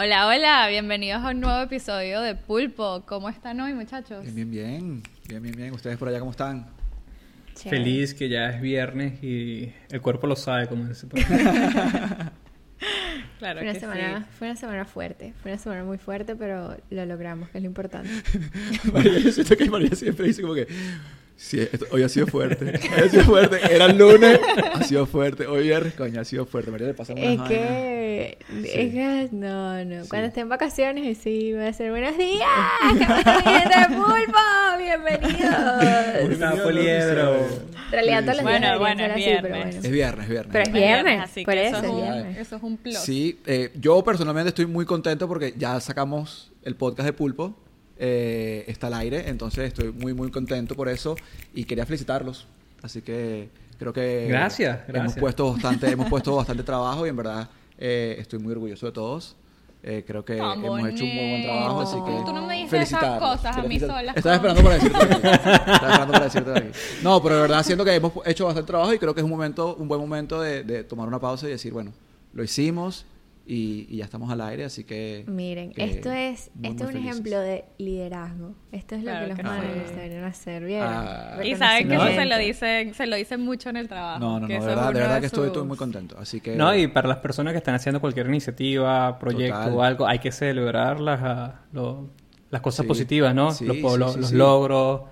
[0.00, 3.02] Hola, hola, bienvenidos a un nuevo episodio de Pulpo.
[3.04, 4.22] ¿Cómo están hoy, muchachos?
[4.22, 5.02] Bien, bien, bien.
[5.26, 5.72] Bien, bien, bien.
[5.72, 6.68] ¿Ustedes por allá cómo están?
[7.56, 7.82] Chévere.
[7.82, 11.08] Feliz que ya es viernes y el cuerpo lo sabe, como dice.
[11.08, 12.30] claro
[13.40, 17.04] fue una que semana, Fue una semana fuerte, fue una semana muy fuerte, pero lo
[17.04, 18.08] logramos, que es lo importante.
[18.92, 20.68] María, yo siento que María siempre dice como que
[21.38, 21.60] Sí,
[21.92, 22.64] hoy ha sido fuerte.
[22.64, 23.60] Hoy ha sido fuerte.
[23.72, 24.40] Era el lunes,
[24.74, 25.46] ha sido fuerte.
[25.46, 26.72] Hoy viernes, coño, ha sido fuerte.
[26.72, 28.38] María le pasamos Es que...
[28.50, 29.28] Es que...
[29.30, 30.02] No, no.
[30.08, 32.48] Cuando esté en vacaciones, sí, voy a decir buenos días.
[32.98, 34.38] ¡Que pulpo!
[34.78, 36.36] ¡Bienvenidos!
[36.36, 37.36] Una poliedro.
[37.36, 39.42] En realidad todos los bueno, días bueno, es así, viernes.
[39.42, 39.70] pero bueno.
[39.70, 40.52] Es viernes, es viernes.
[40.52, 42.38] Pero es viernes, así por que eso, eso, es es un, viernes.
[42.38, 42.98] eso es un plus.
[42.98, 47.54] Sí, eh, yo personalmente estoy muy contento porque ya sacamos el podcast de Pulpo.
[48.00, 51.16] Eh, está al aire, entonces estoy muy muy contento por eso
[51.52, 52.46] y quería felicitarlos.
[52.80, 54.96] Así que creo que gracias, gracias.
[54.96, 58.92] hemos puesto bastante hemos puesto bastante trabajo y en verdad eh, estoy muy orgulloso de
[58.92, 59.34] todos.
[59.82, 62.54] Eh, creo que Tan hemos hecho un muy buen trabajo, así que Tú no me
[62.54, 64.12] dices esas cosas a mí sola.
[64.16, 65.14] Estaba esperando para decirte aquí.
[65.14, 66.68] Estaba esperando para decirte aquí.
[67.02, 69.30] No, pero de verdad siento que hemos hecho bastante trabajo y creo que es un
[69.30, 71.92] momento, un buen momento de, de tomar una pausa y decir, bueno,
[72.32, 73.06] lo hicimos
[73.50, 75.24] y, y ya estamos al aire, así que...
[75.26, 77.10] Miren, que esto es, muy, esto muy es un felices.
[77.12, 78.54] ejemplo de liderazgo.
[78.72, 80.88] Esto es lo Claro que los managers deberían hacer, ¿vieron?
[80.92, 81.38] Ah.
[81.42, 84.20] Y saben que eso se lo dicen, se lo dicen mucho en el trabajo.
[84.20, 86.16] No, no, no, que de verdad, de verdad que estoy, sus- estoy muy contento.
[86.18, 86.56] Así que...
[86.56, 89.72] No, y para las personas que están haciendo cualquier iniciativa, proyecto Total.
[89.74, 92.10] o algo, hay que celebrar las, ah, lo-
[92.50, 92.88] las cosas Sí.
[92.88, 93.52] positivas, ¿no?
[93.52, 94.34] Sí, los, sí, los sí.
[94.36, 95.02] logros,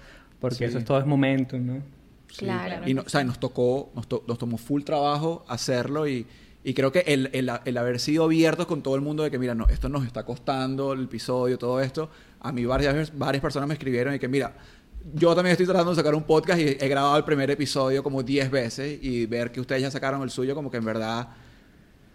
[0.40, 0.64] porque Sí.
[0.64, 1.82] eso es todo es momentum, ¿no?
[2.30, 2.44] Sí.
[2.44, 2.86] Claro.
[2.86, 6.26] Y no- o sea, nos tocó, nos, to- nos tomó full trabajo hacerlo y,
[6.68, 9.38] y creo que el, el, el haber sido abiertos con todo el mundo de que,
[9.38, 13.68] mira, no, esto nos está costando el episodio, todo esto, a mí varias, varias personas
[13.68, 14.52] me escribieron y que, mira,
[15.14, 18.24] yo también estoy tratando de sacar un podcast y he grabado el primer episodio como
[18.24, 21.28] 10 veces y ver que ustedes ya sacaron el suyo, como que en verdad,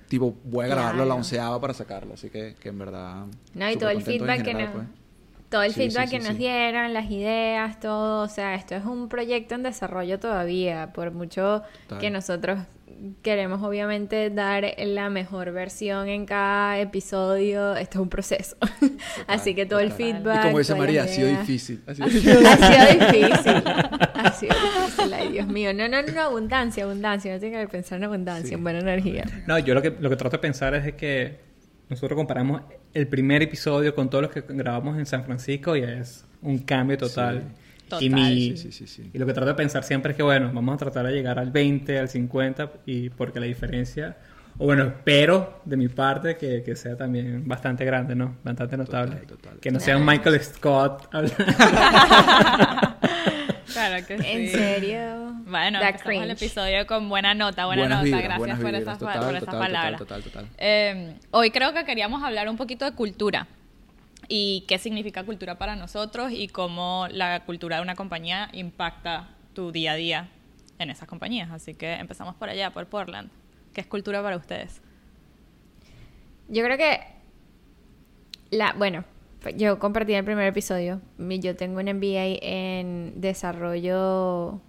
[0.09, 1.07] tipo, voy a grabarlo Claro.
[1.07, 3.27] la onceava para sacarlo, así que, que en verdad...
[3.53, 4.83] No, y todo el feedback que nos, pues.
[5.49, 8.83] todo el Sí, feedback sí, que nos dieron, las ideas, todo, o sea, esto es
[8.83, 11.61] un proyecto en desarrollo todavía, por mucho
[12.01, 12.59] que nosotros
[13.21, 18.55] queremos obviamente dar la mejor versión en cada episodio, esto es un proceso.
[19.27, 20.39] Así que todo el feedback.
[20.41, 21.81] Y como dice María, ha sido difícil.
[21.87, 22.33] ha sido Ha difícil.
[22.37, 23.63] sido, ha sido difícil.
[24.13, 25.73] Ha sido difícil, ay Dios mío.
[25.73, 27.33] No, no, no, abundancia, abundancia.
[27.33, 28.53] No tiene que pensar en abundancia, Sí.
[28.53, 29.25] en buena energía.
[29.47, 31.39] No, yo lo que, lo que trato de pensar es de que
[31.89, 32.61] nosotros comparamos
[32.93, 36.97] el primer episodio con todos los que grabamos en San Francisco y es un cambio
[36.97, 37.43] total.
[37.91, 38.03] Total.
[38.03, 39.09] Y, mi- Sí, sí, sí, sí.
[39.13, 41.37] y lo que trato de pensar siempre es que, bueno, vamos a tratar de llegar
[41.39, 44.17] al 20, al 50, y porque la diferencia,
[44.57, 48.35] o bueno, espero de mi parte que, que sea también bastante grande, ¿no?
[48.43, 49.15] Bastante notable.
[49.27, 49.59] total.
[49.59, 51.09] Que no sea un Michael Scott.
[53.73, 54.25] Claro que sí.
[54.27, 55.33] En serio.
[55.45, 58.05] Bueno, empezamos el episodio con buena nota, buena Buenas nota.
[58.05, 59.99] vibras, Gracias buenas por, vibras, esas, total, por esas total, palabras.
[59.99, 60.55] total, total, total.
[60.57, 63.47] Eh, hoy creo que queríamos hablar un poquito de cultura
[64.33, 69.73] y qué significa cultura para nosotros y cómo la cultura de una compañía impacta tu
[69.73, 70.29] día a día
[70.79, 71.51] en esas compañías.
[71.51, 73.29] Así que empezamos por allá, por Portland.
[73.73, 74.81] ¿Qué es cultura para ustedes?
[76.47, 77.01] Yo creo que
[78.51, 79.03] la, bueno,
[79.57, 81.01] yo compartí en el primer episodio.
[81.17, 84.61] Yo tengo un MBA en desarrollo.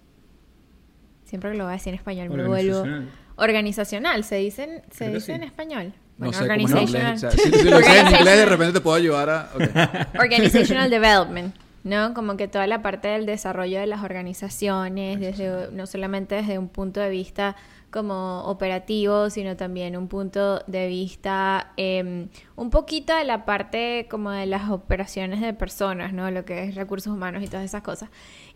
[1.23, 2.79] Siempre que lo voy a decir en español, me vuelvo.
[2.79, 3.09] Organizacional.
[3.37, 5.31] Organizacional, ¿se dice, se dice sí.
[5.31, 5.93] en español?
[6.17, 7.03] No Bueno, sé cómo es en inglés.
[7.03, 9.49] organizational- o sea, si, si lo sé en inglés, de repente te puedo ayudar a...
[9.55, 10.19] ok.
[10.19, 12.13] Organizational Development, ¿no?
[12.13, 16.69] Como que toda la parte del desarrollo de las organizaciones, desde, no solamente desde un
[16.69, 17.55] punto de vista
[17.89, 24.31] como operativo, sino también un punto de vista, eh, un poquito de la parte como
[24.31, 26.29] de las operaciones de personas, ¿no?
[26.31, 28.09] Lo que es recursos humanos y todas esas cosas.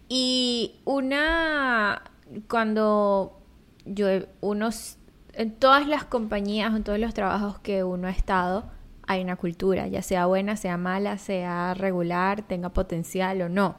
[0.10, 2.02] Y una,
[2.50, 3.40] cuando
[3.86, 4.08] yo,
[4.42, 4.98] unos,
[5.38, 8.66] en todas las compañías, en todos los trabajos que uno ha estado,
[9.08, 13.76] hay una cultura, ya sea buena, sea mala, sea regular, tenga potencial o no.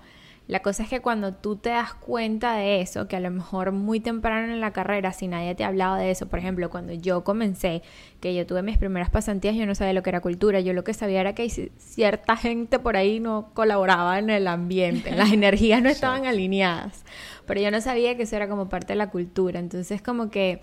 [0.46, 3.70] La cosa es que cuando tú te das cuenta de eso, que a lo mejor
[3.72, 6.94] muy temprano en la carrera, si nadie te ha hablado de eso, por ejemplo, cuando
[6.94, 7.82] yo comencé,
[8.20, 10.84] que yo tuve mis primeras pasantías, yo no sabía lo que era cultura, yo lo
[10.84, 15.32] que sabía era que ci- cierta gente por ahí no colaboraba en el ambiente, las
[15.34, 17.04] energías no estaban alineadas,
[17.46, 20.62] pero yo no sabía que eso era como parte de la cultura, entonces como que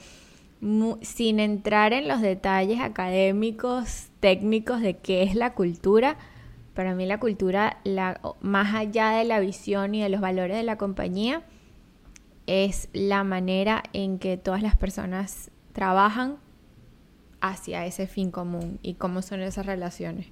[1.01, 6.17] sin entrar en los detalles académicos, técnicos de qué es la cultura,
[6.73, 10.63] para mí la cultura, la, más allá de la visión y de los valores de
[10.63, 11.41] la compañía,
[12.47, 16.35] es la manera en que todas las personas trabajan
[17.41, 20.27] hacia ese fin común y cómo son esas relaciones.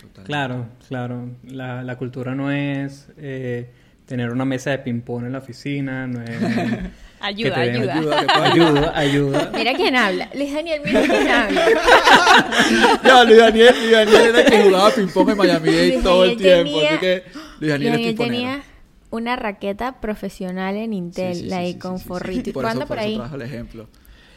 [0.00, 0.24] Total.
[0.24, 1.28] Claro, claro.
[1.42, 3.70] La, la cultura no es eh,
[4.10, 6.30] tener una mesa de ping-pong en la oficina, no es...
[7.22, 7.94] Ayuda, que te den- ayuda.
[8.18, 9.52] Ayuda, que Ayuda, ayuda.
[9.54, 10.30] Mira quién habla.
[10.34, 11.66] Luis Daniel, mira quién habla.
[13.04, 16.24] Ya, Luis Daniel, Luis Daniel era el que jugaba ping-pong en Miami Dade Luis todo
[16.24, 16.72] el tiempo.
[16.80, 18.32] tenía- Así que Luis Luis Daniel es Daniel ping-ponero.
[18.34, 18.62] tenía
[19.10, 22.08] una raqueta profesional en Intel, Sí, sí, la de sí, con sí, sí.
[22.08, 22.50] forrito.
[22.50, 23.16] ¿Y Por cuándo eso, por eso ahí?
[23.16, 23.88] trajo el ejemplo.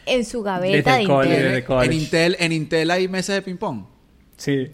[0.05, 1.65] En su gaveta de Intel.
[1.83, 3.85] En Intel, en Intel hay mesas de ping-pong.
[4.37, 4.69] Sí.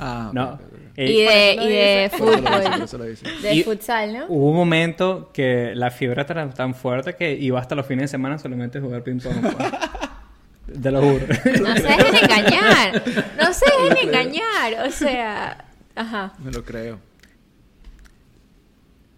[0.00, 0.44] Ah, No.
[0.54, 0.78] ok, ok.
[0.96, 3.42] Eh, Y de, y lo de fútbol.
[3.42, 4.26] De Y- futsal, ¿no?
[4.28, 8.08] Hubo un momento que la fiebre era tan, fuerte que iba hasta los fines de
[8.08, 9.34] semana solamente a jugar ping-pong.
[10.82, 11.26] Te lo juro.
[11.60, 13.02] No se dejen engañar.
[13.38, 14.86] No se dejen engañar.
[14.86, 15.64] O sea,
[15.94, 16.32] ajá.
[16.38, 16.98] Me lo creo.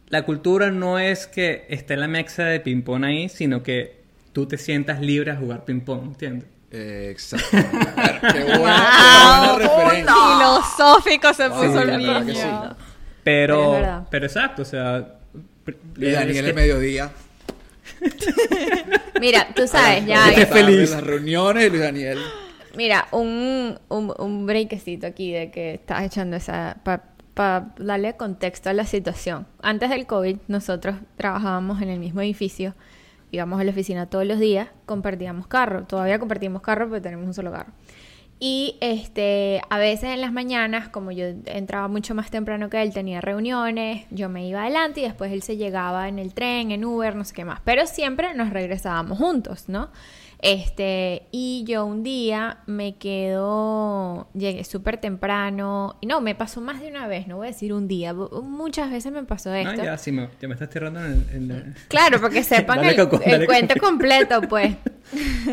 [0.09, 4.01] La cultura no es que esté la mesa de ping-pong ahí, sino que
[4.33, 6.49] tú te sientas libre a jugar ping-pong, ¿entiendes?
[6.71, 7.49] Eh, exacto.
[7.53, 10.15] qué buena, qué buena referencia.
[10.15, 12.25] Filosófico se puso Sí, el niño.
[12.25, 12.33] sí.
[12.33, 12.77] Pero
[13.25, 14.03] Pero, es verdad.
[14.11, 15.15] pero exacto, o sea...
[15.67, 15.75] es
[16.15, 17.11] Daniel que- el mediodía.
[19.21, 20.29] Mira, tú sabes, ya.
[20.29, 20.91] Esté feliz.
[20.91, 22.19] Las reuniones, Luis Daniel.
[22.75, 26.77] Mira, un, un, un breakcito aquí de que estás echando esa.
[27.35, 29.47] Para darle contexto a la situación.
[29.63, 32.75] Antes del COVID, nosotros trabajábamos en el mismo edificio.
[33.31, 35.85] Íbamos a la oficina todos los días, compartíamos carro.
[35.85, 37.73] Todavía compartimos carro, pero tenemos un solo carro.
[38.39, 42.93] Y este, a veces en las mañanas, como yo entraba mucho más temprano que él,
[42.93, 46.85] tenía reuniones, yo me iba adelante y después él se llegaba en el tren, en
[46.85, 47.61] Uber, no sé qué más.
[47.65, 49.89] Pero siempre nos regresábamos juntos, ¿no?
[50.41, 56.81] Este, y yo un día me quedo, llegué súper temprano, y no, me pasó más
[56.81, 59.83] de una vez, no voy a decir un día, muchas veces me pasó esto.
[59.83, 63.33] ya, sí, me, ya me estás tirando en Claro, porque sepan Dale, el, Coco, el
[63.33, 64.77] dale, cuento completo, pues.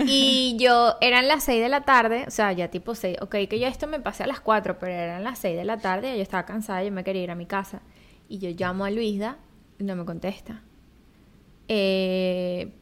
[0.08, 3.60] Y yo, eran las 6 de la tarde, o sea, ya tipo 6, ok, que
[3.60, 6.16] yo esto me pasé a las 4, pero eran las 6 de la tarde, ya
[6.16, 7.82] yo estaba cansada, yo me quería ir a mi casa.
[8.28, 9.38] Y yo llamo a Luisda
[9.78, 10.64] y no me contesta.
[11.68, 12.74] Eh,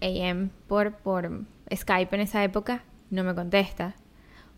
[0.00, 1.42] AM por, por
[1.74, 3.94] Skype en esa época, no me contesta.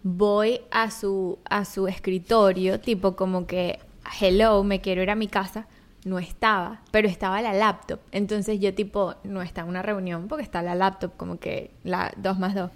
[0.02, 3.80] Voy a su, a su escritorio, tipo como que,
[4.20, 5.66] hello, me quiero ir a mi casa.
[6.04, 7.98] No estaba, pero estaba la laptop.
[8.12, 12.12] Entonces yo tipo, no está en una reunión porque está la laptop, como que la
[12.16, 12.70] 2 más 2.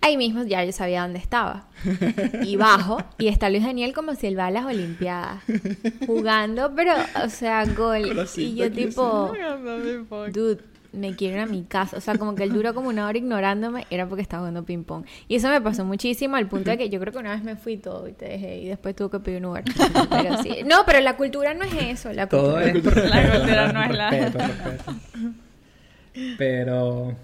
[0.00, 1.68] Ahí mismo ya yo sabía dónde estaba.
[2.42, 5.44] Y bajo, y está Luis Daniel como si él va a las Olimpiadas.
[6.06, 8.26] Jugando, pero, o sea, gol.
[8.36, 9.32] Y yo tipo,
[10.32, 10.58] dude,
[10.92, 11.96] me quiero ir a mi casa.
[11.96, 14.84] O sea, como que él duró como una hora ignorándome, era porque estaba jugando ping
[14.84, 15.04] pong.
[15.28, 17.56] Y eso me pasó muchísimo al punto de que yo creo que una vez me
[17.56, 19.64] fui todo y te dejé y después tuve que pedir un Uber.
[20.10, 20.58] Pero sí.
[20.66, 22.12] No, pero la cultura no es eso.
[22.12, 24.94] La Todo cultura es La cultura no es la- respeto, respeto.
[26.38, 27.16] Pero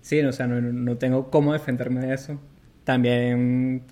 [0.00, 2.38] sí, o sea, no, no tengo cómo defenderme de eso.
[2.84, 3.82] También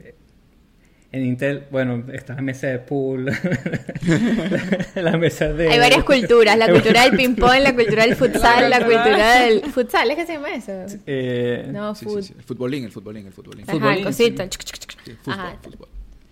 [1.13, 3.27] en Intel, bueno, está la mesa de pool,
[4.95, 5.69] la mesa de...
[5.71, 9.61] Hay varias culturas, la cultura del ping pong, la cultura del futsal, la cultura del
[9.73, 10.73] futsal, ¿es que se llama eso?
[11.07, 12.35] Eh, No, Sí, fut- sí, sí.
[12.39, 13.65] El futbolín, el futbolín, el futbolín.
[13.65, 14.43] Ajá, Futbolín, el cosito.
[14.45, 14.59] sí.
[15.05, 15.57] Sí, fútbol, Ajá.
[15.63, 15.89] fútbol.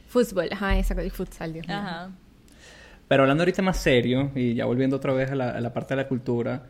[0.09, 1.77] Fútbol, ajá, esa cosa, futsal, Dios mío.
[1.77, 2.11] Ajá.
[3.09, 5.95] Pero hablando ahorita más serio, y ya volviendo otra vez a la, a la parte
[5.95, 6.63] de la cultura,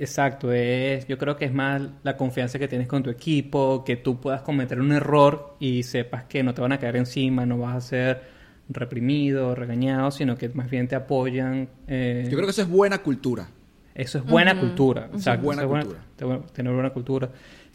[0.00, 3.96] exacto, es, yo creo que es más la confianza que tienes con tu equipo, que
[3.96, 7.58] tú puedas cometer un error y sepas que no te van a caer encima, no
[7.58, 8.22] vas a ser
[8.68, 11.68] reprimido, regañado, sino que más bien te apoyan.
[11.86, 13.48] eh, Yo creo que eso es buena cultura.
[13.94, 15.08] eso es buena cultura.
[15.12, 16.04] Exacto, Buena eso es cultura.
[16.16, 17.30] te- tener buena cultura.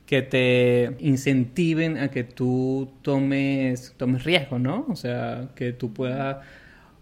[0.06, 4.86] Que te incentiven a que tú tomes, tomes riesgos, ¿no?
[4.90, 6.38] O sea, que tú puedas,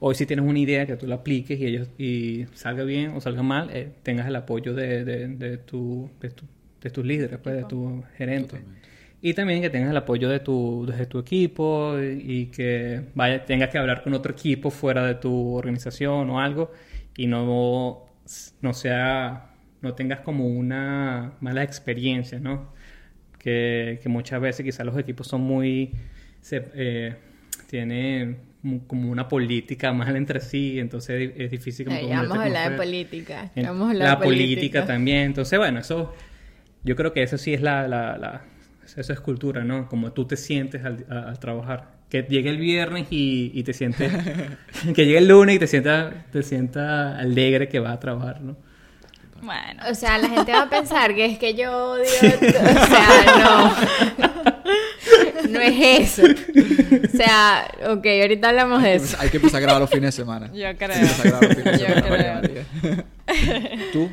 [0.02, 3.22] hoy si tienes una idea, que tú la apliques y ellos y salga bien o
[3.22, 6.46] salga mal, eh, tengas el apoyo de, de, de, tu, de, tu-
[6.82, 8.64] de tus líderes, pues, de tu gerente.
[9.22, 13.46] Y también que tengas el apoyo de tu, de tu equipo y, y que vaya,
[13.46, 16.72] tengas que hablar con otro equipo fuera de tu organización o algo
[17.16, 18.06] y no,
[18.62, 22.74] no sea, no tengas como una mala experiencia, ¿no?
[23.40, 25.94] Que, que muchas veces quizás los equipos son muy,
[26.42, 27.16] se, eh,
[27.70, 28.38] tienen
[28.88, 32.72] como una política mal entre sí, entonces es difícil como ya vamos a ponerte hablar
[32.72, 33.52] de política.
[33.56, 34.86] en- vamos a hablar la de política.
[34.86, 35.20] también.
[35.22, 36.14] Entonces, bueno, eso,
[36.84, 38.42] yo creo que eso sí es la, la, la-
[38.98, 39.88] eso es cultura, ¿no?
[39.88, 42.00] Como tú te sientes al, a- al trabajar.
[42.10, 44.12] Que llegue el viernes y, y te sientes,
[44.96, 48.58] que llegue el lunes y te sientas, te sientas alegre que vas a trabajar, ¿no?
[49.42, 49.82] Bueno.
[49.90, 52.04] O sea, la gente va a pensar que es que yo odio.
[52.04, 54.51] O sea, no.
[55.52, 56.24] No es eso.
[56.24, 59.18] O sea, ok, ahorita hablamos de eso.
[59.20, 60.52] Hay que empezar a grabar los fines de semana.
[60.54, 60.98] Yo Hay que creo.
[60.98, 62.66] empezar a grabar los fines de Yo semana, creo.
[63.36, 63.86] María.
[63.94, 64.10] ¿Tú?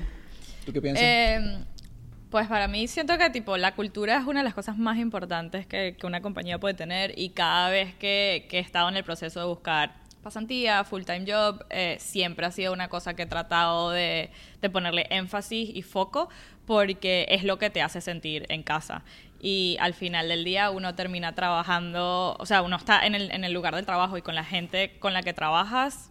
[0.67, 1.03] ¿Tú qué piensas?
[1.05, 1.59] Eh,
[2.31, 5.67] pues para mí siento que tipo la cultura es una de las cosas más importantes
[5.67, 9.05] que, que una compañía puede tener y cada vez que, que he estado en el
[9.05, 13.27] proceso de buscar pasantía, full time job, eh, siempre ha sido una cosa que he
[13.27, 14.31] tratado de,
[14.61, 16.29] de ponerle énfasis y foco
[16.67, 19.03] porque es lo que te hace sentir en casa
[19.41, 23.45] y al final del día uno termina trabajando, o sea, uno está en el, en
[23.45, 26.11] el lugar del trabajo y con la gente con la que trabajas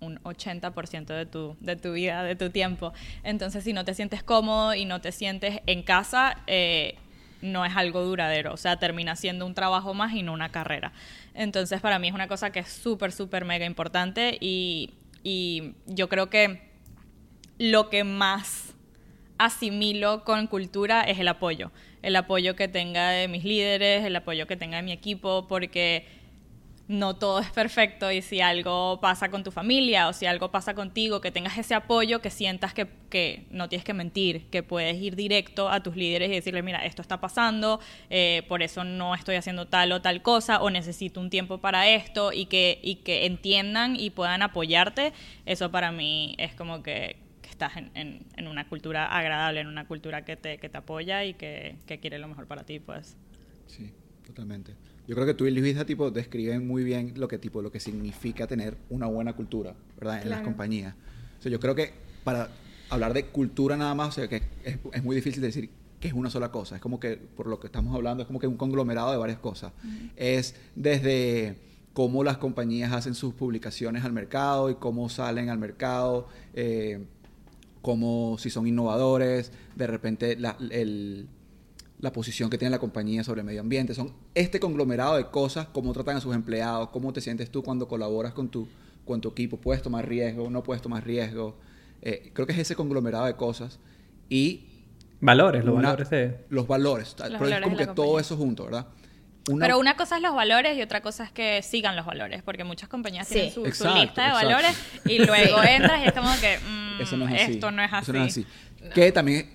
[0.00, 2.92] un 80% de tu, de tu vida, de tu tiempo.
[3.22, 6.96] Entonces, si no te sientes cómodo y no te sientes en casa, eh,
[7.42, 8.52] no es algo duradero.
[8.52, 10.92] O sea, termina siendo un trabajo más y no una carrera.
[11.34, 16.08] Entonces, para mí es una cosa que es súper, súper mega importante y, y yo
[16.08, 16.70] creo que
[17.58, 18.74] lo que más
[19.38, 21.70] asimilo con cultura es el apoyo.
[22.02, 26.06] El apoyo que tenga de mis líderes, el apoyo que tenga de mi equipo, porque
[26.90, 30.74] no todo es perfecto y si algo pasa con tu familia o si algo pasa
[30.74, 35.00] contigo, que tengas ese apoyo, que sientas que, que no tienes que mentir, que puedes
[35.00, 37.78] ir directo a tus líderes y decirle, mira, esto está pasando,
[38.10, 41.88] eh, por eso no estoy haciendo tal o tal cosa, o necesito un tiempo para
[41.88, 45.12] esto, y que, y que entiendan y puedan apoyarte,
[45.46, 47.29] eso para mí es como que, que
[47.60, 51.24] estás en, en, en, una cultura agradable, en una cultura que te, que te apoya
[51.24, 53.16] y que, que quiere lo mejor para ti, pues.
[53.66, 53.92] Sí,
[54.26, 54.74] totalmente.
[55.06, 57.80] Yo creo que tú y Luisa tipo describen muy bien lo que tipo lo que
[57.80, 60.16] significa tener una buena cultura, ¿verdad?
[60.16, 60.36] En Claro.
[60.36, 60.94] las compañías.
[61.38, 61.92] O sea, yo creo que
[62.24, 62.48] para
[62.88, 65.68] hablar de cultura nada más, o sea, que es, es muy difícil decir
[66.00, 66.76] que es una sola cosa.
[66.76, 69.38] Es como que por lo que estamos hablando es como que un conglomerado de varias
[69.38, 69.72] cosas.
[70.16, 71.56] Es desde
[71.92, 77.04] cómo las compañías hacen sus publicaciones al mercado y cómo salen al mercado, eh,
[77.82, 81.28] cómo si son innovadores, de repente la, el,
[81.98, 83.94] la posición que tiene la compañía sobre el medio ambiente.
[83.94, 87.88] Son este conglomerado de cosas, cómo tratan a sus empleados, cómo te sientes tú cuando
[87.88, 88.68] colaboras con tu,
[89.04, 91.56] con tu equipo, puedes tomar riesgo, no puedes tomar riesgo.
[92.02, 93.78] Eh, creo que es ese conglomerado de cosas
[94.28, 94.66] y
[95.22, 96.46] Valores, los una- valores de...
[96.48, 97.14] los valores.
[97.18, 98.86] Pero valores es como que todo eso junto, ¿verdad?
[99.48, 102.42] Una- Pero una cosa es los valores y otra cosa es que sigan los valores,
[102.42, 103.34] porque muchas compañías Sí.
[103.34, 104.46] tienen su, su Exacto, lista de exacto.
[104.48, 107.52] valores y luego entras y es como que mm, Eso no es así.
[107.52, 108.02] esto no es así.
[108.02, 108.46] Eso no es así.
[108.94, 109.50] Que también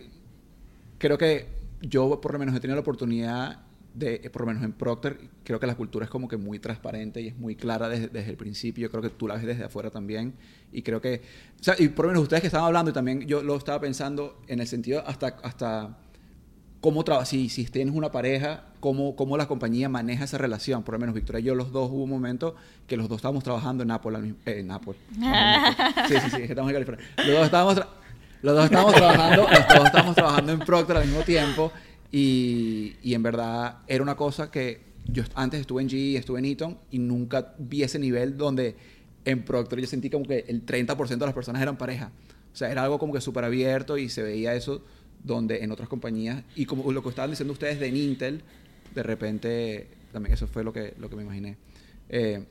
[0.97, 1.47] creo que
[1.81, 3.59] yo por lo menos he tenido la oportunidad
[3.93, 6.59] de, eh, por lo menos en Procter, creo que la cultura es como que muy
[6.59, 8.89] transparente y es muy clara desde, desde el principio.
[8.89, 10.33] Creo que tú la ves desde afuera también.
[10.73, 11.21] Y creo que,
[11.61, 13.79] o sea, y por lo menos ustedes que estaban hablando y también yo lo estaba
[13.79, 15.97] pensando en el sentido hasta, hasta
[16.85, 20.83] cómo trabaja, si, si tienes una pareja, cómo, cómo la compañía maneja esa relación.
[20.83, 23.43] Por lo menos Victoria y yo los dos hubo un momento que los dos estábamos
[23.43, 24.93] trabajando en Apple, al mismo- eh, en Apple.
[26.07, 27.03] Sí, sí, sí, es que estamos en California.
[27.17, 27.87] Los dos estábamos, tra-
[28.43, 31.71] los dos estábamos trabajando, los dos estábamos trabajando en Procter al mismo tiempo
[32.11, 36.45] y, y en verdad era una cosa que yo antes estuve en GE, estuve en
[36.45, 38.75] Eaton y nunca vi ese nivel donde
[39.25, 42.11] en Procter yo sentí como que el 30% de las personas eran pareja.
[42.53, 44.83] O sea, era algo como que súper abierto y se veía eso
[45.25, 48.41] donde en otras compañías, y como lo que estaban diciendo ustedes de Intel,
[48.93, 51.57] de repente, también eso fue lo que, lo que me imaginé.
[52.09, 52.45] Eh,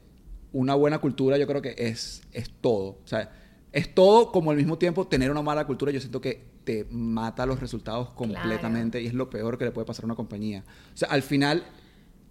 [0.52, 2.98] una buena cultura yo creo que es, es todo.
[3.04, 3.32] O sea,
[3.72, 7.44] es todo como al mismo tiempo tener una mala cultura yo siento que te mata
[7.46, 10.64] los resultados completamente y es lo peor que le puede pasar a una compañía.
[10.92, 11.64] O sea, al final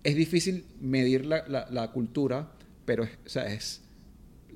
[0.03, 2.51] es difícil medir la, la- la cultura,
[2.85, 3.81] pero o sea, es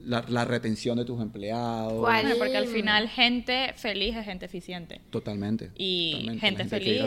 [0.03, 1.93] la, la retención de tus empleados.
[1.99, 2.23] ¿Cuál?
[2.23, 5.01] Bueno, porque al final gente feliz es gente eficiente.
[5.09, 5.71] Totalmente.
[5.75, 6.45] Y totalmente.
[6.45, 7.03] gente feliz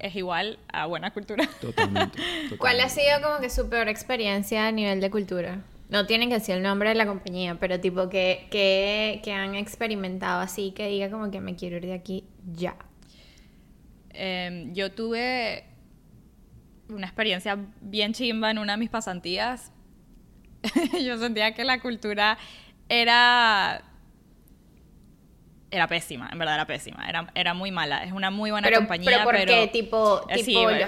[0.00, 1.48] es, igual a buena cultura.
[1.60, 2.18] Totalmente.
[2.58, 5.64] ¿Cuál ha sido como que su peor experiencia a nivel de cultura?
[5.88, 9.54] No tienen que decir el nombre de la compañía, pero tipo que, que, que han
[9.54, 12.24] experimentado así, que diga como que me quiero ir de aquí
[12.54, 12.76] ya.
[14.14, 15.64] Em, yo tuve
[16.88, 19.72] una experiencia bien chimba en una de mis pasantías.
[21.04, 22.38] yo sentía que la cultura
[22.88, 23.82] era
[25.70, 28.04] era pésima, en verdad era pésima, era, era muy mala.
[28.04, 29.66] Es una muy buena Pero- compañía, pero ¿por pero qué?
[29.68, 30.86] Tipo- Eh, tipo los voy a-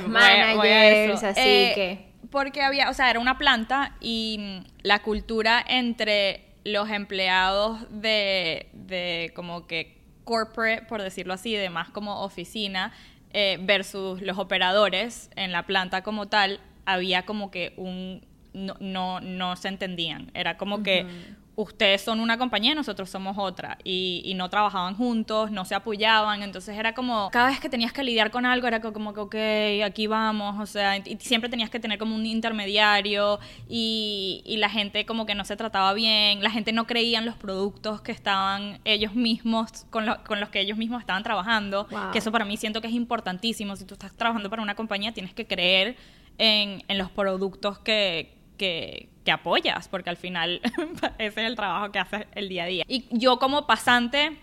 [0.55, 5.01] voy a managers, así Eh, que- Porque había, o sea, era una planta y la
[5.03, 12.23] cultura entre los empleados de, de como que corporate, por decirlo así, de más como
[12.23, 12.93] oficina,
[13.33, 18.27] eh, versus los operadores en la planta como tal, había como que un...
[18.55, 20.31] No, no, no se entendían.
[20.33, 21.07] Era como que
[21.57, 23.79] ustedes son una compañía, nosotros somos otra.
[23.85, 26.43] Y, y no trabajaban juntos, no se apoyaban.
[26.43, 29.21] Entonces era como, cada vez que tenías que lidiar con algo, era co- como que,
[29.21, 30.61] ok, aquí vamos.
[30.61, 33.39] O sea, y siempre tenías que tener como un intermediario.
[33.69, 36.43] Y, y la gente como que no se trataba bien.
[36.43, 40.49] La gente no creía en los productos que estaban ellos mismos, con, lo- con los
[40.49, 41.87] que ellos mismos estaban trabajando.
[41.91, 42.11] Wow.
[42.13, 43.77] Que eso para mí siento que es importantísimo.
[43.77, 45.97] Si tú estás trabajando para una compañía, tienes que creer
[46.39, 50.61] en, en los productos que, que, que apoyas, porque al final
[51.19, 52.85] ese es el trabajo que haces el día a día.
[52.89, 54.37] Y yo como pasante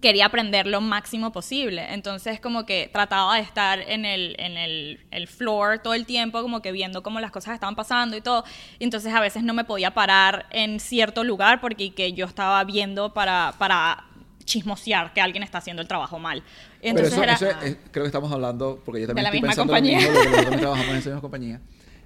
[0.00, 1.86] quería aprender lo máximo posible.
[1.94, 6.42] Entonces, como que trataba de estar en el, en el, el floor todo el tiempo,
[6.42, 8.44] como que viendo cómo las cosas estaban pasando y todo.
[8.80, 12.62] Y entonces, a veces no me podía parar en cierto lugar porque que yo estaba
[12.64, 14.04] viendo para, para
[14.44, 16.42] chismosear que alguien está haciendo el trabajo mal.
[16.82, 17.54] Entonces Pero eso, era...
[17.54, 20.00] eso es- creo que estamos hablando, porque yo también la estoy misma pensando compañía.
[20.00, 21.60] lo mismo, porque nosotros también trabajamos en esa misma compañía.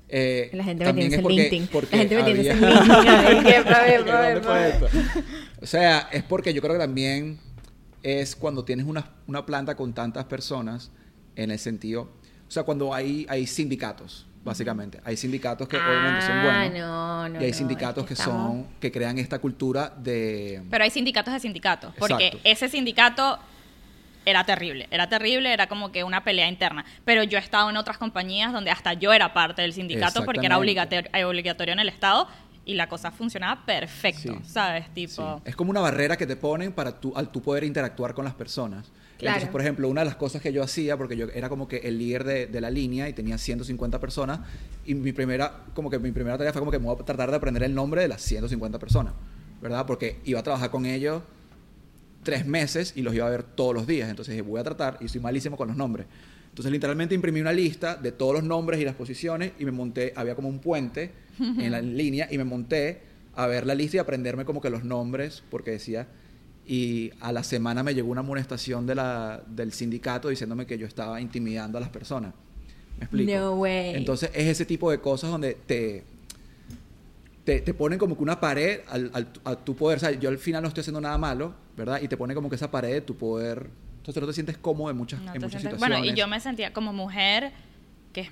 [0.08, 1.68] Eh, La gente también metiéndose es en porque, LinkedIn.
[1.72, 2.64] porque La gente en había- LinkedIn.
[3.26, 4.42] Ay, qué problema, ¿Qué- dónde problema.
[4.42, 4.88] fue esto?
[5.60, 7.38] O sea, es porque yo creo que también
[8.02, 10.90] es cuando tienes una, una planta con tantas personas,
[11.36, 12.02] en el sentido,
[12.48, 15.00] o sea, cuando hay, hay sindicatos, básicamente.
[15.04, 16.78] Hay sindicatos que obviamente son Ah, buenos.
[16.78, 19.92] no, no, y hay no, sindicatos es que que, estamos- son, que crean esta cultura
[20.02, 20.62] de...
[20.70, 22.48] Pero hay sindicatos de sindicatos, porque Exacto.
[22.48, 23.38] ese sindicato
[24.26, 26.84] era terrible, era terrible, era como que una pelea interna.
[27.04, 30.46] Pero yo he estado en otras compañías donde hasta yo era parte del sindicato porque
[30.46, 32.28] era obligatorio, eh, obligatorio en el Estado
[32.64, 34.50] y la cosa funcionaba perfecto, Sí.
[34.50, 34.84] ¿sabes?
[34.94, 35.06] Sí.
[35.06, 38.26] Tipo, Es como una barrera que te ponen para tú, al tú poder interactuar con
[38.26, 38.90] las personas.
[39.16, 39.36] Claro.
[39.36, 41.78] Entonces, por ejemplo, una de las cosas que yo hacía, porque yo era como que
[41.78, 44.40] el líder de, de la línea y tenía 150 personas,
[44.84, 47.30] y mi primera, como que mi primera tarea fue como que me voy a tratar
[47.30, 49.14] de aprender el nombre de las 150 personas,
[49.62, 49.86] ¿verdad?
[49.86, 51.22] Porque iba a trabajar con ellos
[52.22, 54.08] tres meses y los iba a ver todos los días.
[54.10, 56.06] Entonces dije, voy a tratar, y soy malísimo con los nombres.
[56.50, 60.12] Entonces literalmente imprimí una lista de todos los nombres y las posiciones y me monté,
[60.16, 63.00] había como un puente en la línea y me monté
[63.34, 66.08] a ver la lista y aprenderme como que los nombres porque decía,
[66.66, 70.86] y a la semana me llegó una amonestación de la, del sindicato diciéndome que yo
[70.86, 72.34] estaba intimidando a las personas.
[72.98, 73.30] ¿Me explico?
[73.32, 73.94] No way.
[73.94, 76.02] Entonces es ese tipo de cosas donde te,
[77.44, 79.98] te, te ponen como que una pared al, al- a tu poder.
[79.98, 82.00] O sea, yo al final no estoy haciendo nada malo, ¿verdad?
[82.02, 83.70] Y te pone como que esa pared de tu poder.
[83.98, 85.98] Entonces no te sientes cómodo en muchas, no en muchas sientes- situaciones.
[86.00, 87.52] Bueno, y yo me sentía como mujer,
[88.12, 88.30] que es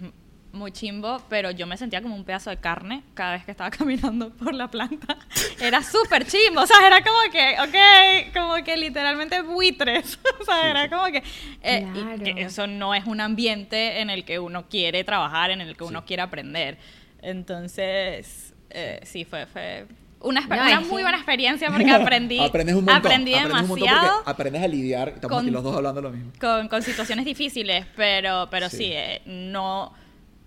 [0.52, 3.70] muy chimbo, pero yo me sentía como un pedazo de carne cada vez que estaba
[3.78, 5.18] caminando por la planta.
[5.60, 10.18] Era súper chimbo, o sea, era como que, ok, como que literalmente buitres.
[10.40, 11.22] o sea, era como que,
[11.62, 12.22] eh, y Claro.
[12.24, 15.84] que eso no es un ambiente en el que uno quiere trabajar, en el que
[15.84, 16.04] uno Sí.
[16.06, 16.78] quiere aprender.
[17.20, 19.86] Entonces, eh, sí, fue, fue
[20.20, 22.96] una, No, una muy buena experiencia porque aprendí, aprendes un montón.
[23.06, 25.08] aprendí aprendes un demasiado porque aprendes a lidiar.
[25.10, 26.32] Estamos aquí con- los dos hablando lo mismo.
[26.40, 28.90] con, con situaciones difíciles, pero, pero sí, Sí.
[28.92, 29.92] eh, no,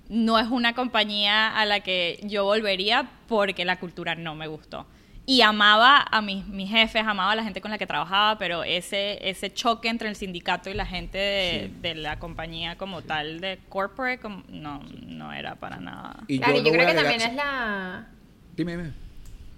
[0.10, 4.86] no es una compañía a la que yo volvería porque la cultura no me gustó.
[5.28, 8.64] Y amaba a mis, mis jefes, amaba a la gente con la que trabajaba, pero
[8.64, 13.40] ese, ese choque entre el sindicato y la gente de, de la compañía como tal,
[13.40, 16.16] de corporate, como- no, no era para nada.
[16.28, 18.08] Y Claro, yo, yo, no voy creo que agregar- también es la...
[18.58, 18.94] Dime, dime.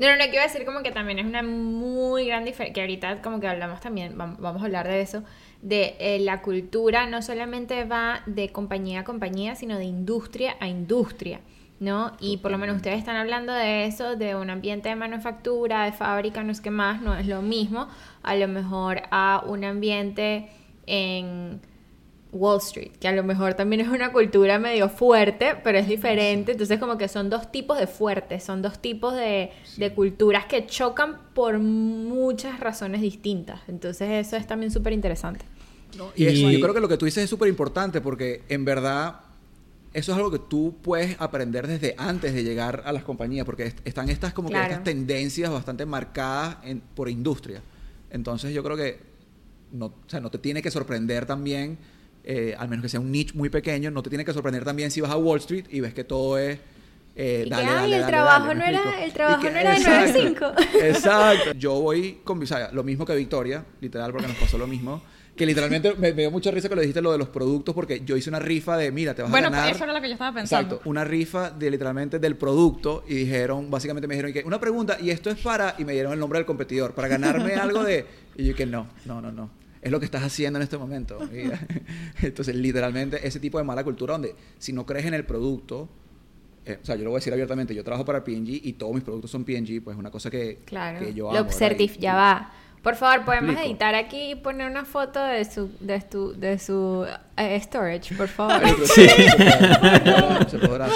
[0.01, 3.21] No, no, no, quiero decir como que también es una muy gran diferencia, que ahorita
[3.21, 5.23] como que hablamos también, vam- vamos a hablar de eso,
[5.61, 10.67] de eh, la cultura no solamente va de compañía a compañía, sino de industria a
[10.67, 11.39] industria,
[11.79, 12.13] ¿no?
[12.19, 15.91] Y por lo menos ustedes están hablando de eso, de un ambiente de manufactura, de
[15.91, 17.87] fábrica, no es que más, no es lo mismo,
[18.23, 20.49] a lo mejor a un ambiente
[20.87, 21.61] en
[22.33, 26.53] Wall Street, que a lo mejor también es una cultura medio fuerte, pero es diferente.
[26.53, 30.65] Entonces, como que son dos tipos de fuertes, son dos tipos de, de culturas que
[30.65, 33.59] chocan por muchas razones distintas.
[33.67, 35.43] Entonces, eso es también súper interesante.
[36.15, 38.63] Y, eso, Y- yo creo que lo que tú dices es súper importante porque en
[38.63, 39.19] verdad
[39.93, 43.63] eso es algo que tú puedes aprender desde antes de llegar a las compañías porque
[43.65, 44.67] est- están estas como Claro.
[44.67, 47.61] que estas tendencias bastante marcadas en- por industria.
[48.09, 48.99] Entonces yo creo que
[49.73, 51.77] no, o sea, no te tiene que sorprender también,
[52.23, 54.91] eh, al menos que sea un niche muy pequeño, no te tiene que sorprender también
[54.91, 56.59] si vas a Wall Street y ves que todo es...
[57.15, 59.41] eh, Y que, dale, ay, dale, el dale, trabajo dale, ¿me no era- el trabajo
[59.41, 60.77] que- no era de 9 a exacto, 5.
[60.85, 61.51] Exacto.
[61.53, 65.01] Yo voy con, o sea, lo mismo que Victoria, literal, porque nos pasó lo mismo.
[65.35, 68.01] Que literalmente me, me dio mucha risa que lo dijiste lo de los productos, porque
[68.05, 69.71] yo hice una rifa de, mira, te vas Bueno, a ganar.
[69.73, 70.75] eso era lo que yo estaba pensando.
[70.75, 74.97] Exacto, una rifa de literalmente del producto y dijeron, básicamente me dijeron que una pregunta
[75.01, 78.05] y esto es para y me dieron el nombre del competidor para ganarme algo de
[78.35, 79.49] y yo que no, no, no, no.
[79.81, 81.17] Es lo que estás haciendo en este momento.
[82.21, 85.89] Entonces, literalmente ese tipo de mala cultura donde si no crees en el producto,
[86.65, 88.93] eh, o sea, yo lo voy a decir abiertamente, yo trabajo para P&G y todos
[88.93, 90.99] mis productos son P&G, pues es una cosa que, Claro.
[90.99, 91.31] que yo
[91.99, 92.51] ya va.
[92.81, 93.69] Por favor, podemos explico.
[93.71, 97.05] editar aquí y poner una foto de su, de su, de su
[97.37, 98.59] eh, storage, por favor.
[98.87, 99.07] Sí.
[100.49, 100.87] Se podrá,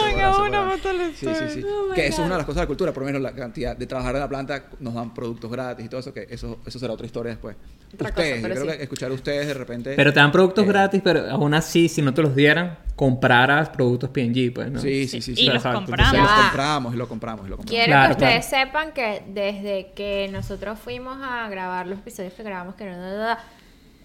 [1.15, 1.63] Sí, sí, sí.
[1.63, 2.23] Oh que eso God.
[2.23, 4.15] es una de las cosas de la cultura, por lo menos la cantidad de trabajar
[4.15, 7.05] en la planta nos dan productos gratis y todo eso, que eso, eso será otra
[7.05, 7.55] historia después.
[7.93, 8.77] Otra cosa, ustedes, pero yo creo sí.
[8.77, 9.93] que escuchar a ustedes de repente.
[9.95, 13.69] Pero te dan productos eh, gratis, pero aún así, si no te los dieran, compraras
[13.69, 14.79] productos P&G, pues, ¿no?
[14.79, 15.31] Sí, sí, sí.
[15.33, 15.45] Y sí.
[15.47, 15.79] los Exacto.
[15.79, 16.13] compramos.
[16.13, 17.69] Y Ya los compramos y lo compramos y lo compramos.
[17.85, 18.65] Quiero Claro, que ustedes claro.
[18.67, 23.17] sepan que desde que nosotros fuimos a grabar los episodios que grabamos, que no, no,
[23.33, 23.37] no,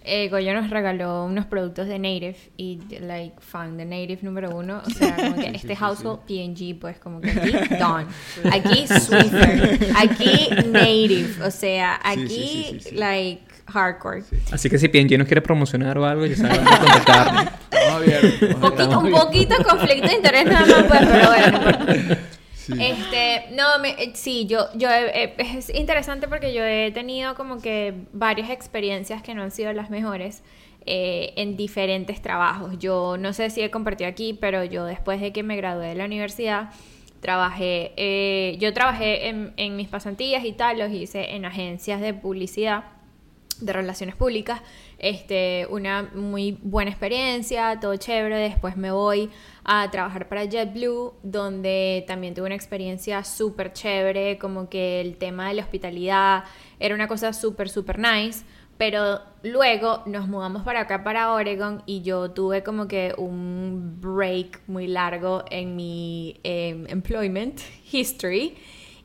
[0.03, 4.81] eh, Goyo nos regaló unos productos de Native y, like, fan de Native número uno.
[4.85, 8.07] O sea, como que Sí, este sí, household PNG, pues, como que aquí, Dawn.
[8.51, 9.79] Aquí, Swiffer.
[9.97, 11.43] Aquí, Native.
[11.45, 12.95] O sea, Sí, sí, aquí, sí,
[13.71, 13.77] sí, sí.
[13.79, 14.23] hardcore.
[14.51, 17.45] Así que si P&G nos quiere promocionar o algo, ya saben dónde contactarnos.
[18.59, 21.59] Poquito, un poquito de conflicto de interés nada más, pues, pero bueno.
[21.59, 22.17] no importa.
[22.79, 27.35] Este, no, me, eh, sí, yo, yo, he- eh, es interesante porque yo he tenido
[27.35, 30.41] como que varias experiencias que no han sido las mejores
[30.85, 32.77] eh, en diferentes trabajos.
[32.79, 35.95] Yo no sé si he compartido aquí, pero yo después de que me gradué de
[35.95, 36.69] la universidad,
[37.19, 42.13] trabajé, eh, yo trabajé en, en mis pasantías y tal, los hice en agencias de
[42.13, 42.83] publicidad
[43.61, 44.61] de relaciones públicas,
[44.97, 49.29] este, una muy buena experiencia, todo chévere, después me voy
[49.63, 55.49] a trabajar para JetBlue, donde también tuve una experiencia súper chévere, como que el tema
[55.49, 56.43] de la hospitalidad
[56.79, 58.43] era una cosa súper, súper nice,
[58.77, 64.61] pero luego nos mudamos para acá, para Oregon, y yo tuve como que un break
[64.65, 68.57] muy largo en mi em, employment history.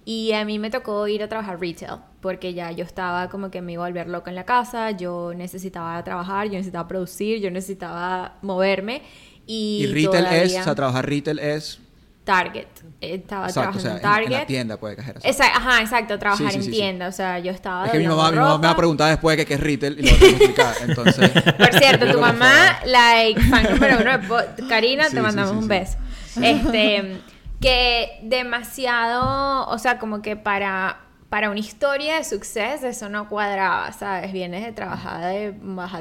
[0.08, 3.60] Y a mí me tocó ir a trabajar retail, porque ya yo estaba como que
[3.60, 7.50] me iba a volver loca en la casa, yo necesitaba trabajar, yo necesitaba producir, yo
[7.50, 9.02] necesitaba moverme.
[9.46, 11.80] Y, Y retail es, todavía- o sea, trabajar retail es...
[12.24, 12.66] Target.
[13.00, 14.26] Estaba Exacto, trabajando o sea, en en, Target.
[14.26, 15.20] en la tienda puede cajera.
[15.22, 16.76] Esa- ajá, exacto, trabajar Sí, sí, en sí, sí.
[16.76, 17.06] tienda.
[17.08, 17.86] O sea, yo estaba.
[17.86, 18.76] Es que mi mamá, mi mamá me va a ropa.
[18.78, 20.74] preguntar después qué es retail y lo tengo que explicar.
[20.88, 24.36] Entonces, Por cierto, tu mamá, like, fan número uno
[24.68, 25.98] Karina, te mandamos un beso.
[26.42, 27.18] Este,
[27.60, 33.92] que demasiado, o sea, como que para, para una historia de suceso eso no cuadraba,
[33.92, 34.32] ¿sabes?
[34.32, 35.54] Vienes de trabajar, de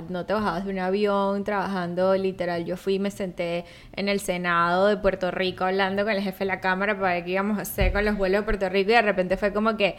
[0.09, 2.65] no te bajabas de un avión, trabajando literal.
[2.65, 6.39] Yo fui y me senté en el Senado de Puerto Rico hablando con el jefe
[6.39, 8.91] de la Cámara para ver qué íbamos a hacer con los vuelos de Puerto Rico
[8.91, 9.95] y de repente fue como que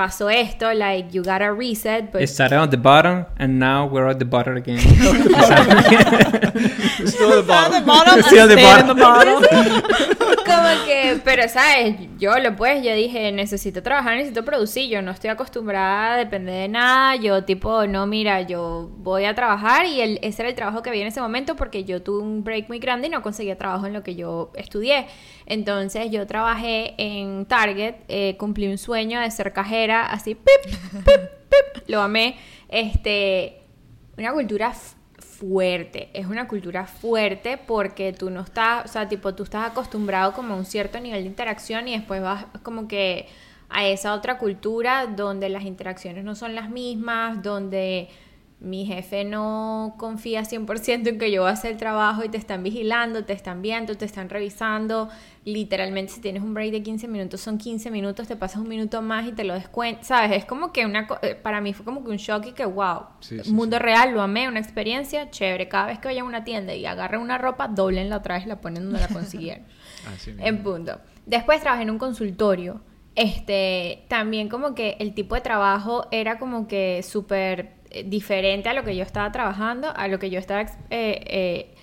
[0.00, 4.08] pasó esto, like, you gotta reset, but It started on the bottom and now we're
[4.08, 4.78] at the bottom again.
[7.06, 7.84] Still the bottom.
[7.84, 9.42] bottom Still the the bottom.
[10.46, 15.10] Como que, pero sabes, yo lo pues, yo dije, necesito trabajar, necesito producir, yo no
[15.10, 20.00] estoy acostumbrada a depender de nada, yo tipo, no, mira, yo voy a trabajar y
[20.00, 22.68] el, ese era el trabajo que había en ese momento porque yo tuve un break
[22.68, 25.06] muy grande y no conseguía trabajo en lo que yo estudié.
[25.46, 31.20] Entonces yo trabajé en Target, eh, cumplí un sueño de ser cajera, así, pip, pip,
[31.48, 32.36] pip, lo amé,
[32.68, 33.62] este,
[34.16, 34.74] una cultura
[35.40, 40.34] fuerte, es una cultura fuerte porque tú no estás, o sea, tipo, tú estás acostumbrado
[40.34, 43.26] como a un cierto nivel de interacción y después vas como que
[43.70, 48.08] a esa otra cultura donde las interacciones no son las mismas, donde
[48.60, 53.24] mi jefe no confía 100% en que yo voy el trabajo y te están vigilando,
[53.24, 55.08] te están viendo, te están revisando.
[55.52, 59.02] Literalmente, si tienes un break de 15 minutos, son 15 minutos, te pasas un minuto
[59.02, 60.06] más y te lo descuentas.
[60.06, 60.32] ¿Sabes?
[60.32, 61.06] Es como que una.
[61.22, 63.06] eh, Para mí fue como que un shock y que, wow.
[63.20, 63.82] Sí, sí, mundo sí.
[63.82, 65.68] real, lo amé, una experiencia chévere.
[65.68, 68.48] Cada vez que vayan a una tienda y agarren una ropa, doblenla otra vez y
[68.48, 69.64] la ponen donde la consiguieron.
[70.14, 70.46] Así mismo.
[70.46, 71.00] En punto.
[71.26, 72.80] Después trabajé en un consultorio.
[73.16, 78.72] Este, también como que el tipo de trabajo era como que súper eh, diferente a
[78.74, 81.74] lo que yo estaba trabajando, a lo que yo estaba eh, eh,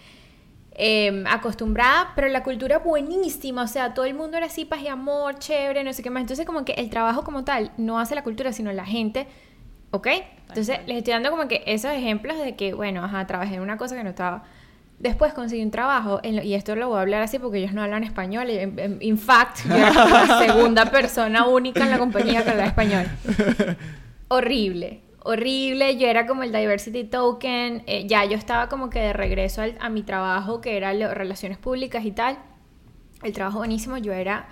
[0.77, 4.87] eh, acostumbrada, pero la cultura buenísima, o sea, todo el mundo era así, paz y
[4.87, 6.21] amor, chévere, no sé qué más.
[6.21, 9.27] Entonces como que el trabajo como tal no hace la cultura, sino la gente,
[9.91, 10.07] ¿ok?
[10.49, 13.77] Entonces les estoy dando como que esos ejemplos de que, bueno, ajá, trabajé en una
[13.77, 14.43] cosa que no estaba...
[14.99, 17.71] Después conseguí un trabajo, en lo- y esto lo voy a hablar así porque ellos
[17.73, 18.49] no hablan español.
[18.49, 22.69] En, en- in fact, yo era la segunda persona única en la compañía que hablaba
[22.69, 23.05] español.
[24.29, 25.97] Horrible, horrible.
[25.97, 27.83] Yo era como el diversity token.
[27.87, 31.13] eh, ya yo estaba como que de regreso al- a mi trabajo, que era lo-
[31.13, 32.37] relaciones públicas y tal.
[33.23, 33.97] El trabajo buenísimo.
[33.97, 34.47] Yo era,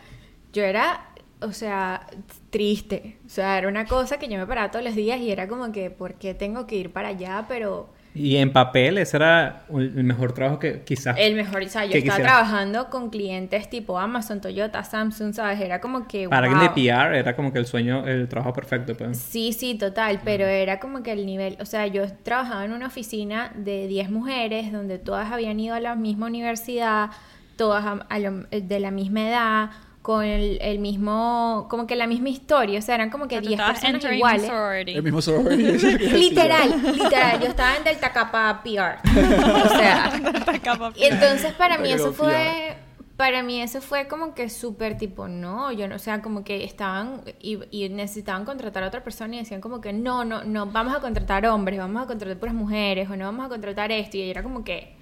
[0.53, 1.09] yo era,
[1.41, 2.07] o sea,
[2.49, 3.17] triste.
[3.25, 5.71] O sea, era una cosa que yo me paraba todos los días y era como
[5.71, 7.45] que, ¿por qué tengo que ir para allá?
[7.47, 11.15] Pero y en papel, ese era el mejor trabajo que quizás.
[11.19, 15.60] el mejor, o sea, yo ¿Qué estaba trabajando con clientes tipo Amazon, Toyota, Samsung, ¿sabes?
[15.60, 16.28] Era como que.
[16.30, 16.56] Para wow.
[16.58, 18.95] alguien de PR era como que el sueño, el trabajo perfecto.
[18.95, 19.17] Pues.
[19.19, 22.88] Sí, sí, total, pero era como que el nivel, o sea, yo trabajaba en una
[22.88, 27.10] oficina de 10 mujeres donde todas habían ido a la misma universidad,
[27.58, 29.69] todas a- a lo- de la misma edad,
[30.05, 33.47] con el, el mismo, como que la misma historia, o sea, eran como que Tú
[33.47, 34.51] 10 estabas personas iguales.
[34.85, 35.73] El mismo sorority.
[36.15, 40.11] Literal, literal, yo estaba en Delta Kappa PR, o sea,
[40.95, 42.77] y entonces para mí eso fue,
[43.17, 46.63] para mí eso fue como que súper tipo, no, yo no, o sea, como que
[46.63, 50.67] estaban y, y necesitaban contratar a otra persona y decían como que no, no, no,
[50.67, 54.17] vamos a contratar hombres, vamos a contratar puras mujeres o no vamos a contratar esto
[54.17, 54.94] y era como que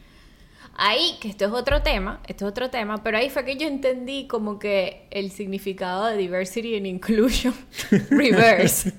[0.76, 3.68] ahí, que esto es otro tema, esto es otro tema, pero ahí fue que yo
[3.68, 7.54] entendí como que el significado de diversity and inclusion
[8.10, 8.94] reverse.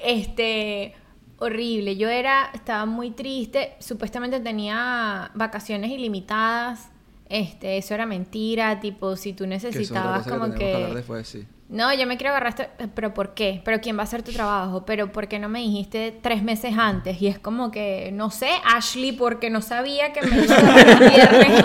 [0.00, 0.94] este
[1.38, 1.96] horrible.
[1.96, 3.74] Yo era, estaba muy triste.
[3.78, 6.88] Supuestamente tenía vacaciones ilimitadas.
[7.28, 8.80] Este, eso era mentira.
[8.80, 10.96] Tipo, si tú Que eso es otra necesitabas cosa como que tenemos que hablar que.
[10.96, 11.46] después, sí.
[11.74, 13.60] No, yo me quiero agarrar esto, pero ¿por qué?
[13.64, 14.84] ¿Pero quién va a hacer tu trabajo?
[14.86, 17.20] ¿Pero por qué no me dijiste tres meses antes?
[17.20, 20.98] Y es como que, no sé, Ashley, porque no sabía que me iba a el
[20.98, 21.64] viernes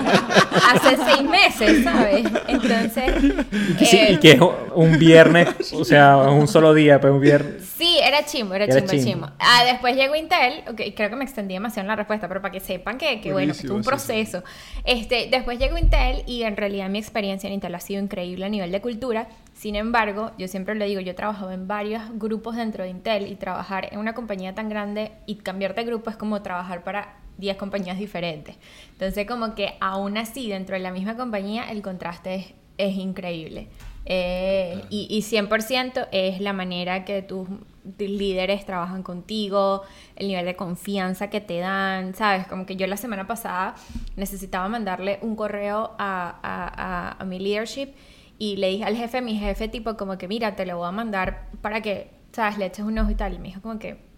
[0.74, 2.26] hace seis meses, ¿sabes?
[2.48, 3.14] Entonces...
[3.78, 4.40] Sí, eh, y que es
[4.74, 7.64] un viernes, o sea, un solo día, pero un viernes.
[7.76, 9.04] Sí, era chimbo, era, Era chimbo, chimbo.
[9.04, 9.26] chimbo.
[9.38, 12.50] Ah, después llegó Intel, ok, creo que me extendí demasiado en la respuesta, pero para
[12.50, 14.44] que sepan que, que bueno, que es un Buenísimo, sí, proceso.
[14.84, 18.48] Este, después llegó Intel y en realidad mi experiencia en Intel ha sido increíble a
[18.48, 19.28] nivel de cultura.
[19.60, 23.26] Sin embargo, yo siempre lo digo, yo he trabajado en varios grupos dentro de Intel
[23.30, 27.18] y trabajar en una compañía tan grande y cambiarte de grupo es como trabajar para
[27.36, 28.56] 10 compañías diferentes.
[28.92, 33.68] Entonces, como que aún así, dentro de la misma compañía, el contraste es, es increíble.
[34.06, 37.46] Eh, y, y 100% es la manera que tus
[37.98, 39.82] líderes trabajan contigo,
[40.16, 42.46] el nivel de confianza que te dan, ¿sabes?
[42.46, 43.74] Como que yo la semana pasada
[44.16, 47.90] necesitaba mandarle un correo a, a- a- a mi leadership
[48.40, 50.92] y le dije al jefe, mi jefe tipo como que mira, te lo voy a
[50.92, 52.58] mandar para que, ¿sabes?
[52.58, 53.34] Le eches un ojo y tal.
[53.34, 54.08] Y me dijo como que,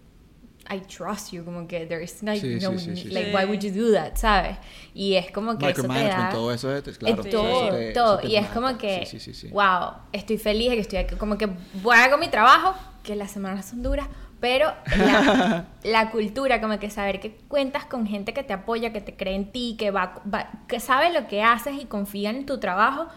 [0.71, 3.37] I trust you, como que there is like, Sí, no, sí, sí, like sí.
[3.37, 4.57] why would you do that, ¿sabes?
[4.95, 6.31] Y es como que eso te da...
[6.31, 7.21] todo eso es, claro.
[7.21, 8.19] Es eso todo, te- eso todo.
[8.21, 8.55] te Y es mata.
[8.55, 9.53] como que, Sí, sí, sí, sí.
[9.53, 11.17] wow, estoy feliz de que estoy aquí.
[11.17, 11.49] Como que
[11.83, 14.07] voy a hacer mi trabajo, que las semanas son duras,
[14.39, 19.01] pero la, la cultura, como que saber que cuentas con gente que te apoya, que
[19.01, 22.47] te cree en ti, que, va, va- que sabe lo que haces y confía en
[22.47, 23.09] tu trabajo,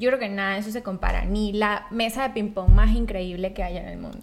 [0.00, 1.24] yo creo que nada de eso se compara.
[1.24, 4.18] Ni la mesa de ping-pong más increíble que haya en el mundo.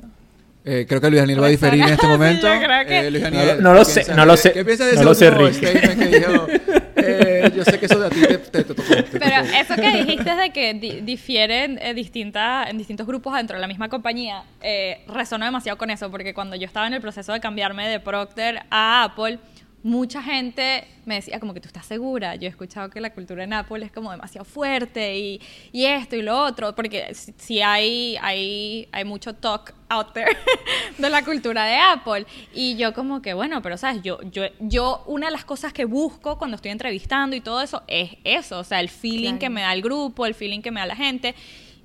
[0.65, 2.47] Eh, creo que Luis Daniel va a diferir en este Sí, yo momento.
[2.47, 4.65] creo que- Eh, Luis No Daniel, lo- no lo ¿qué sé, no lo sé, ¿Qué
[4.65, 6.47] piensas de no ese lo sé, que dijo?
[6.97, 8.83] Eh, yo sé que eso de a ti te, te- te tocó.
[8.83, 9.55] te Pero tocó.
[9.55, 13.67] eso que dijiste de que di- difieren eh, distintas, en distintos grupos dentro de la
[13.67, 17.39] misma compañía, eh, resonó demasiado con eso, porque cuando yo estaba en el proceso de
[17.39, 19.39] cambiarme de Procter a Apple,
[19.87, 22.35] mucha gente me decía como que tú estás segura.
[22.35, 26.17] Yo he escuchado que la cultura en Apple es como demasiado fuerte y, y esto
[26.17, 30.35] y lo otro, porque si, si hay, hay, hay mucho talk out there
[30.97, 32.25] de la cultura de Apple.
[32.53, 35.85] Y yo como que, bueno, pero sabes, yo, yo, yo una de las cosas que
[35.85, 39.39] busco cuando estoy entrevistando y todo eso es eso, o sea, el feeling Claro.
[39.39, 41.33] que me da el grupo, el feeling que me da la gente.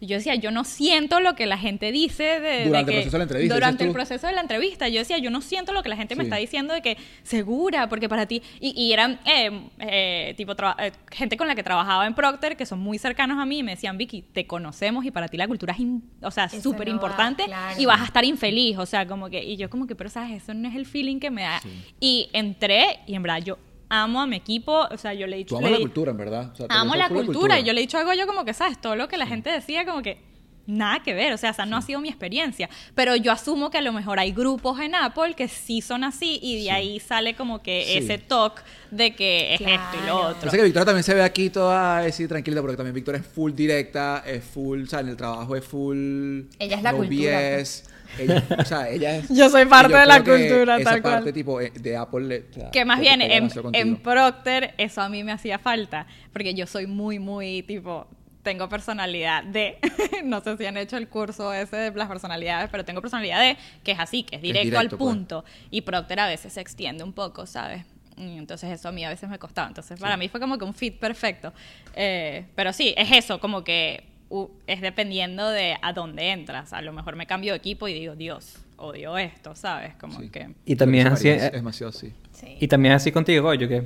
[0.02, 2.96] Y yo decía, yo no siento lo que la gente dice de, de Durante el
[3.04, 3.94] proceso de la entrevista, Durante el tú.
[3.94, 4.88] proceso de la entrevista.
[4.88, 7.88] Yo decía, yo no siento lo que la gente me está diciendo de que segura,
[7.88, 8.42] porque para ti.
[8.58, 12.66] Y, y eran eh, eh, tipo eh, gente con la que trabajaba en Procter que
[12.66, 15.46] son muy cercanos a mí y me decían, Vicky, te conocemos y para ti la
[15.46, 17.80] cultura es, in- o sea, súper no va, importante claro.
[17.80, 18.78] y vas a estar infeliz.
[18.78, 19.42] O sea, como que.
[19.44, 21.62] Y yo, como que, pero sabes, eso no es el feeling que me da.
[22.00, 23.56] Y entré y en verdad yo
[23.94, 24.86] amo a mi equipo.
[24.90, 25.50] O sea, yo le he dicho.
[25.54, 26.50] Tú amas le la cultura, en verdad.
[26.52, 27.60] O sea, amo la full cultura.
[27.60, 28.80] Y yo le he dicho algo yo como que, ¿sabes?
[28.80, 30.18] Todo lo que la gente decía como que
[30.66, 31.32] nada que ver.
[31.32, 32.70] O sea, esa no ha sido mi experiencia.
[32.94, 36.38] Pero yo asumo que a lo mejor hay grupos en Apple que sí son así
[36.40, 36.68] y de Sí.
[36.70, 37.98] ahí sale como que Sí.
[37.98, 40.20] ese talk de que es esto y lo Claro.
[40.28, 40.38] otro.
[40.40, 43.52] Parece que Victoria también se ve aquí toda así tranquila, porque también Victoria es full
[43.52, 46.42] directa, es full, o sea, en el trabajo es full.
[46.60, 47.84] Ella es la no cultura, BS.
[48.18, 49.28] Ella, o sea, ella es.
[49.28, 51.14] Yo soy parte de la cultura, esa tal cual.
[51.14, 52.20] parte tipo eh, de Apple.
[52.26, 56.06] le- o sea, Que más bien en, en Procter eso a mí me hacía falta,
[56.32, 58.06] porque yo soy muy, muy tipo,
[58.42, 59.78] tengo personalidad de,
[60.24, 63.56] no sé si han hecho el curso ese de las personalidades, pero tengo personalidad de,
[63.84, 64.98] que es así, que es Que es directo, directo, al pues.
[65.14, 65.44] punto.
[65.70, 67.84] Y Procter a veces se extiende un poco, ¿sabes?
[68.18, 69.68] Entonces eso a mí a veces me costaba.
[69.68, 71.52] Entonces para mí fue como que un fit perfecto.
[71.94, 76.72] Eh, pero sí, es eso, como que uh, es dependiendo de a dónde entras.
[76.72, 79.94] A lo mejor me cambio de equipo y digo, Dios, odio esto, ¿sabes?
[79.96, 80.30] Como Sí.
[80.30, 80.48] que...
[80.64, 82.12] Y también así, es, eh, es demasiado así.
[82.32, 82.56] Sí.
[82.58, 83.82] y también así contigo, oye, que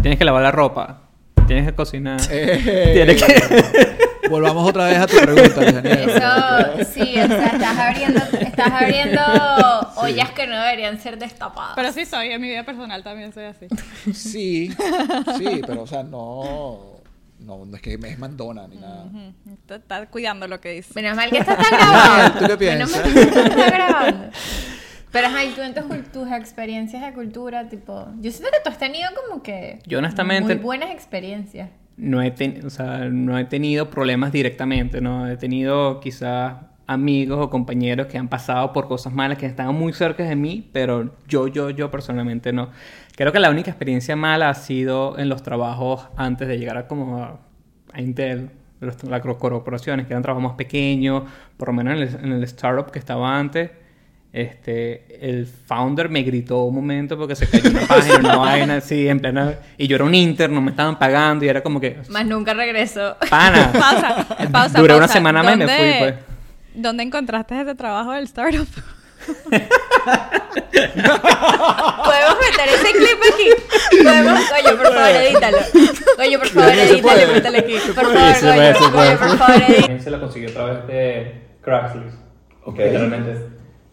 [0.00, 1.02] tienes que lavar la ropa,
[1.46, 4.02] tienes que cocinar, Eh, tienes que...
[4.30, 5.62] Volvamos otra vez a tu pregunta.
[5.80, 9.20] Eso, sí, o sea, estás abriendo, estás abriendo
[9.96, 11.72] ollas que no deberían ser destapadas.
[11.74, 13.66] Pero sí soy, en mi vida personal también soy así.
[14.14, 14.70] Sí,
[15.36, 16.91] sí, pero o sea, no.
[17.44, 19.06] No, no es que me es mandona ni nada.
[19.52, 20.92] Está, está cuidando lo que dice.
[20.94, 22.38] Menos mal que esto está grabando.
[22.48, 23.14] ¿Tú qué Menos mal piensas?
[23.14, 24.24] que esto está grabando.
[25.10, 25.74] Pero ajá, y tú en
[26.10, 30.54] tus experiencias de cultura, tipo, yo siento que tú has tenido como que Yo honestamente-
[30.54, 31.68] muy buenas experiencias.
[31.98, 35.28] no he, ten- o sea, no he tenido problemas directamente, ¿no?
[35.28, 36.54] He tenido quizás
[36.92, 40.68] amigos o compañeros que han pasado por cosas malas, que estaban muy cerca de mí,
[40.72, 42.70] pero yo, yo, yo personalmente no.
[43.16, 46.86] Creo que la única experiencia mala ha sido en los trabajos antes de llegar a
[46.88, 47.38] como a,
[47.92, 48.50] a Intel,
[48.80, 51.24] los- las corporaciones, que eran trabajos más pequeños,
[51.56, 53.70] por lo menos en el, en el startup que estaba antes.
[54.32, 59.06] Este, el founder me gritó un momento porque se cayó una página, una vaina así,
[59.06, 59.56] en plena.
[59.76, 61.98] Y yo era un interno, me estaban pagando y era como que.
[62.08, 63.14] Más nunca regresó.
[63.28, 63.70] ¡Pana!
[63.78, 64.80] Pausa, pausa.
[64.80, 66.14] Duré una semana más y me ¿Dónde- fui, pues.
[66.74, 68.68] ¿Dónde encontraste ese trabajo del startup?
[70.72, 73.48] ¿Podemos meter ese clip aquí?
[74.02, 74.40] ¿Podemos?
[74.52, 75.58] Oye, por favor, edítalo.
[76.18, 77.74] Oye, por favor, edítalo, edítalo aquí.
[77.94, 80.00] Por favor, oye, por favor, edítalo.
[80.02, 82.16] se lo consiguió a través de, Craigslist.
[82.64, 82.78] Ok.
[82.78, 83.38] Literalmente es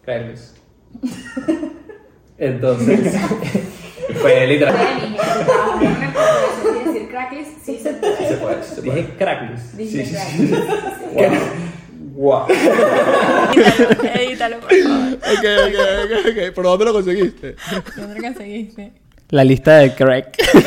[0.02, 0.56] Craigslist.
[2.38, 3.14] Entonces,
[4.20, 4.76] fue literal.
[6.84, 8.26] decir Craigslist, sí se puede.
[8.64, 8.96] Se puede.
[8.96, 9.74] Dije Craigslist.
[12.20, 12.46] Wow.
[12.50, 15.12] Edítalo, edítalo, por favor.
[15.14, 16.54] Ok, ok, ok, ok.
[16.54, 17.56] ¿Por dónde lo conseguiste?
[17.96, 18.92] ¿Dónde lo conseguiste?
[19.30, 20.24] La lista de Craig.
[20.36, 20.58] Yo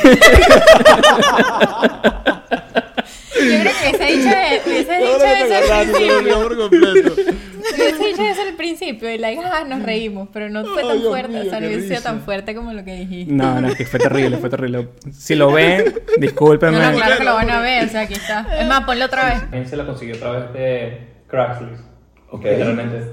[3.60, 4.30] creo que hubiese dicho,
[4.66, 6.58] hubiese dicho eso al principio.
[6.58, 7.14] completo.
[7.14, 11.10] Hubiese dicho eso al principio y like, ah, nos reímos, pero no fue tan Dios
[11.10, 12.10] fuerte, mío, o sea, no qué hubiese sido risa.
[12.10, 13.32] tan fuerte como lo que dijiste.
[13.32, 14.88] No, no, que fue terrible, fue terrible.
[15.12, 16.80] Si lo ven, discúlpenme.
[16.80, 18.48] No, no, claro que lo van a ver, o sea, aquí está.
[18.60, 19.44] Es más, ponlo otra vez.
[19.52, 21.84] Él se la consiguió a través de Craigslist.
[22.30, 22.44] Ok.
[22.44, 23.06] Literalmente es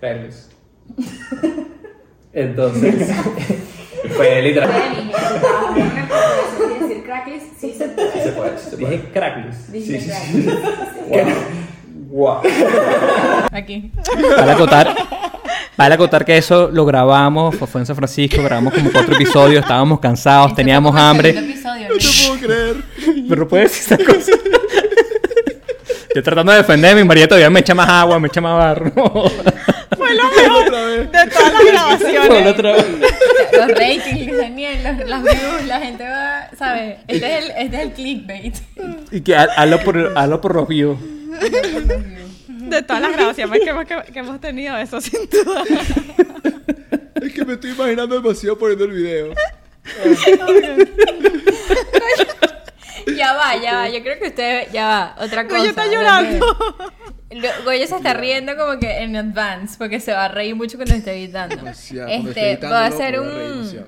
[0.00, 0.52] Craigslist.
[2.32, 3.16] Entonces,
[4.16, 4.70] fue literal.
[6.80, 8.12] decir Craigslist, sí se puede.
[8.12, 8.96] Sí se puede, se puede.
[8.96, 9.70] Dije Craigslist.
[9.70, 10.50] Sí, sí, sí.
[12.10, 12.40] Wow.
[12.42, 12.42] Wow.
[13.52, 13.92] Aquí.
[14.36, 14.96] Para acotar,
[15.76, 19.62] para acotar que eso lo grabamos, fue fue en San Francisco, grabamos como cuatro episodios,
[19.62, 21.30] estábamos cansados, teníamos hambre.
[21.30, 22.76] Episodio, No puedo creer.
[23.28, 24.40] Pero puedes decir esas cosas.
[26.14, 28.92] Yo tratando de defenderme y María todavía me echa más agua, me echa más barro.
[29.96, 31.12] Fue lo mejor Otra vez.
[31.12, 32.46] de todas las grabaciones.
[32.46, 32.86] otra vez.
[33.52, 36.96] Los ratings, Daniel, los, las views, la gente va, ¿sabes?
[37.06, 38.54] Este es el, este es el clickbait.
[39.12, 40.98] Y que ha- hazlo por, hazlo por los views.
[42.48, 45.62] De todas las grabaciones que hemos, que, que hemos tenido, eso sin duda.
[47.20, 49.34] Es que me estoy imaginando demasiado poniendo el video.
[53.16, 53.88] Ya va, ya va.
[53.88, 55.14] Yo creo que usted, ya va.
[55.24, 55.58] Otra cosa.
[55.58, 56.46] Goyo está llorando.
[57.30, 60.76] Lo- Goyo se está riendo como que en advance, porque se va a reír mucho
[60.76, 61.56] cuando esté editando.
[61.56, 62.08] Demasiado.
[62.08, 63.86] Cuando Este, esté voy a hacer un,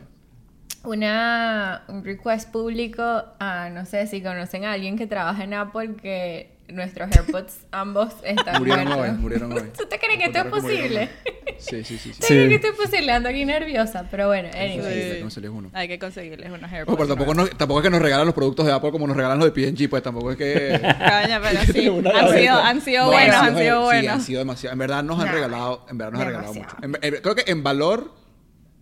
[0.84, 3.02] una, un request público
[3.38, 8.14] a, no sé, si conocen a alguien que trabaja en Apple, que nuestros AirPods ambos
[8.24, 9.08] están Murieron muertos.
[9.10, 9.58] hoy, murieron hoy.
[9.80, 11.10] ¿Usted cree que esto es posible?
[11.58, 11.98] Sí, sí, sí.
[11.98, 12.10] sí.
[12.10, 13.12] ¿Usted cree que esto es posible?
[13.12, 15.22] Ando aquí nerviosa, pero bueno, anyway.
[15.22, 15.70] Les uno.
[15.74, 16.96] Hay que conseguirles unos No, AirPods.
[16.96, 19.38] pero tampoco, nos- tampoco es que nos regalan los productos de Apple como nos regalan
[19.38, 20.78] los de P&G, pues tampoco es que...
[20.80, 21.88] Coño, pero sí.
[21.88, 24.12] Han sido, han sido No, buenos, han sido Sí, buenos.
[24.14, 24.72] han sido demasiado.
[24.72, 26.68] En verdad nos han Nah, regalado, en verdad nos han regalado mucho.
[26.80, 26.98] demasiado.
[27.02, 28.14] En- en- creo que en valor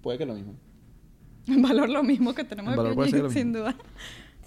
[0.02, 0.54] puede que lo mismo.
[1.48, 3.74] En valor lo mismo que tenemos de P&G, sin duda.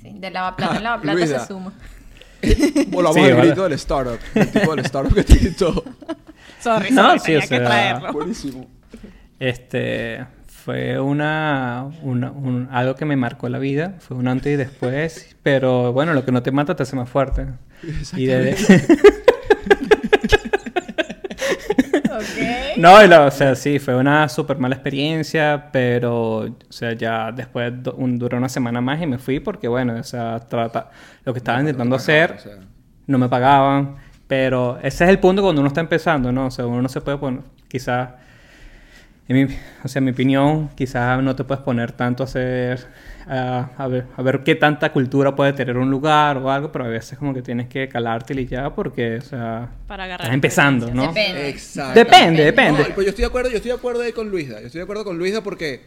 [0.02, 1.74] Sí, de lavaplata en lavaplata se suma.
[2.90, 3.48] Volvamos Sí, al vale.
[3.48, 4.20] grito del startup.
[4.36, 5.84] El tipo del startup que te gritó.
[6.62, 8.14] Sorry, No, sorry, sí, tenía o que sea, traerlo.
[8.14, 8.68] Buenísimo.
[9.40, 14.56] Este fue una, una- un- algo que me marcó la vida, fue un antes y
[14.56, 17.48] después, pero bueno, lo que no te mata te hace más fuerte.
[18.16, 18.56] Y de-
[22.06, 22.73] Ok.
[22.84, 27.72] No, la- o sea, sí, fue una súper mala experiencia, pero, o sea, ya después
[27.96, 30.92] un- duró una semana más y me fui porque, bueno, o sea, trata,
[31.26, 32.58] lo que estaba No, intentando pagaban, hacer, o sea.
[33.08, 33.96] no me pagaban,
[34.28, 36.48] pero ese es el punto cuando uno está empezando, ¿no?
[36.48, 38.10] O sea, uno no se puede poner, quizás,
[39.28, 42.86] en mi, o sea, en mi opinión, quizás no te puedes poner tanto a hacer,
[43.28, 46.86] a, a ver, a ver qué tanta cultura puede tener un lugar o algo, pero
[46.86, 50.34] a veces como que tienes que calarte y ya porque, o sea, Para agarrar estás
[50.34, 51.08] empezando, ¿no?
[51.08, 51.50] Depende.
[51.50, 52.00] Exacto.
[52.00, 52.82] Depende, depende.
[52.82, 54.60] No, pero yo estoy de acuerdo, yo estoy de acuerdo ahí con Luisa.
[54.60, 55.82] Yo estoy de acuerdo con Luisa porque,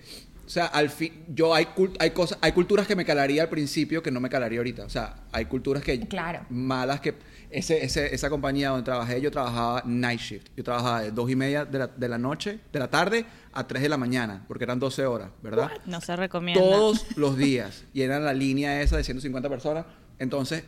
[0.47, 3.49] o sea, al fin, yo hay cult- hay cosas, hay culturas que me calaría al
[3.49, 4.85] principio que no me calaría ahorita.
[4.85, 6.47] O sea, hay culturas que Claro.
[6.51, 7.15] malas que
[7.51, 10.49] ese, ese, esa compañía donde trabajé, yo trabajaba night shift.
[10.57, 13.67] Yo trabajaba de dos y media de la, de la noche, de la tarde a
[13.67, 15.71] 3 de la mañana, porque eran 12 horas, ¿verdad?
[15.87, 16.61] No se recomienda.
[16.63, 17.85] Todos los días.
[17.93, 19.85] Y era la línea esa de 150 personas.
[20.19, 20.65] Entonces,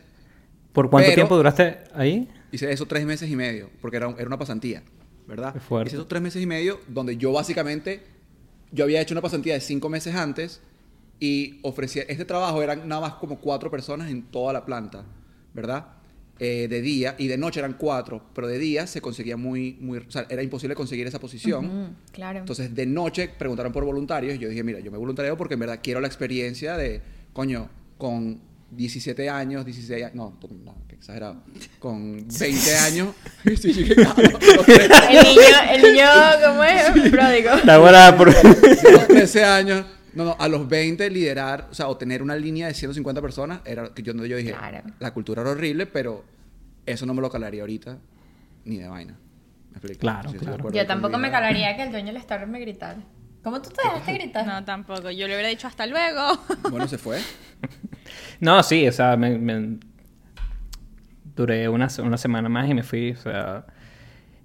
[0.73, 2.29] ¿Por cuánto Pero- tiempo duraste ahí?
[2.51, 4.83] Hice eso tres meses y medio, porque era, era una pasantía,
[5.27, 5.51] ¿verdad?
[5.53, 5.89] Qué fuerte.
[5.89, 8.03] Hice esos tres meses y medio donde yo básicamente,
[8.71, 10.61] yo había hecho una pasantía de cinco meses antes
[11.19, 15.03] y ofrecía, este trabajo eran nada más como cuatro personas en toda la planta,
[15.53, 15.87] ¿verdad?
[16.41, 19.97] Eh, de día y de noche eran cuatro, pero de día se conseguía muy, muy,
[19.97, 21.97] o sea, era imposible conseguir esa posición.
[22.13, 22.39] Claro.
[22.39, 24.35] Entonces, de noche preguntaron por voluntarios.
[24.35, 27.01] y Yo dije, mira, yo me voluntario porque en verdad quiero la experiencia de,
[27.33, 28.39] coño, con
[28.71, 31.41] 17 años, 16 años, no, no, exagerado,
[31.79, 33.15] con 20 años.
[33.59, 36.05] sí, sé, el niño, el niño,
[36.45, 37.09] ¿cómo es?
[37.11, 37.49] Pródigo.
[37.65, 38.27] La hora por...
[38.27, 39.85] los 13 años.
[40.13, 43.61] No, no, a los 20 liderar, o sea, o tener una línea de 150 personas,
[43.63, 44.81] era que yo, yo dije, Claro.
[44.99, 46.25] la cultura era horrible, pero
[46.85, 47.97] eso no me lo calaría ahorita
[48.65, 49.15] ni de vaina.
[49.69, 49.99] ¿Me explico?
[49.99, 50.71] Claro, Sí, claro.
[50.71, 52.97] Yo tampoco me calaría que el dueño del Starbucks me gritara.
[53.43, 54.45] ¿Cómo tú te dejaste gritar?
[54.47, 55.11] No, tampoco.
[55.11, 56.43] Yo le hubiera dicho hasta luego.
[56.71, 57.19] Bueno, se fue.
[58.39, 59.77] No, sí, o sea, me, me-
[61.41, 63.65] duré una, una semana más y me fui, o sea,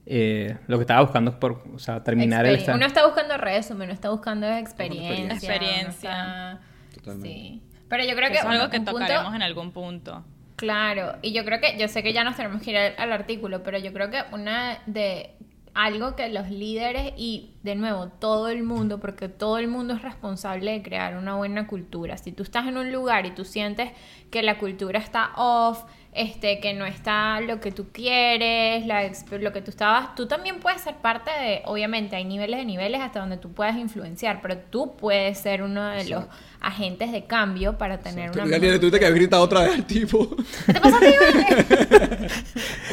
[0.07, 2.77] eh, lo que estaba buscando es por, o sea, terminar el Experien- stand.
[2.77, 5.35] Uno está buscando resumen, uno está buscando experiencia.
[5.35, 6.61] Experiencia.
[6.93, 7.15] está-.
[7.23, 7.63] Sí.
[7.89, 10.25] Pero yo creo que es algo que punto- tocaremos en algún punto.
[10.57, 13.13] Claro, y yo creo que, yo sé que ya nos tenemos que ir al, al
[13.13, 15.31] artículo, pero yo creo que una de
[15.75, 20.03] algo que los líderes y de nuevo todo el mundo, porque todo el mundo es
[20.03, 22.17] responsable de crear una buena cultura.
[22.17, 23.91] Si tú estás en un lugar y tú sientes
[24.31, 25.83] que la cultura está off,
[26.15, 29.03] este, que no está lo que tú quieres, la
[29.41, 33.01] lo que tú estabas, tú también puedes ser parte de, obviamente hay niveles de niveles
[33.01, 36.25] hasta donde tú puedes influenciar, pero tú puedes ser uno de los
[36.61, 38.45] agentes de cambio para tener una...
[38.45, 40.37] Gabriel, mejor tuviste que haber gritado otra vez al tipo.
[40.67, 42.29] ¿Qué te pasa a ti, vale?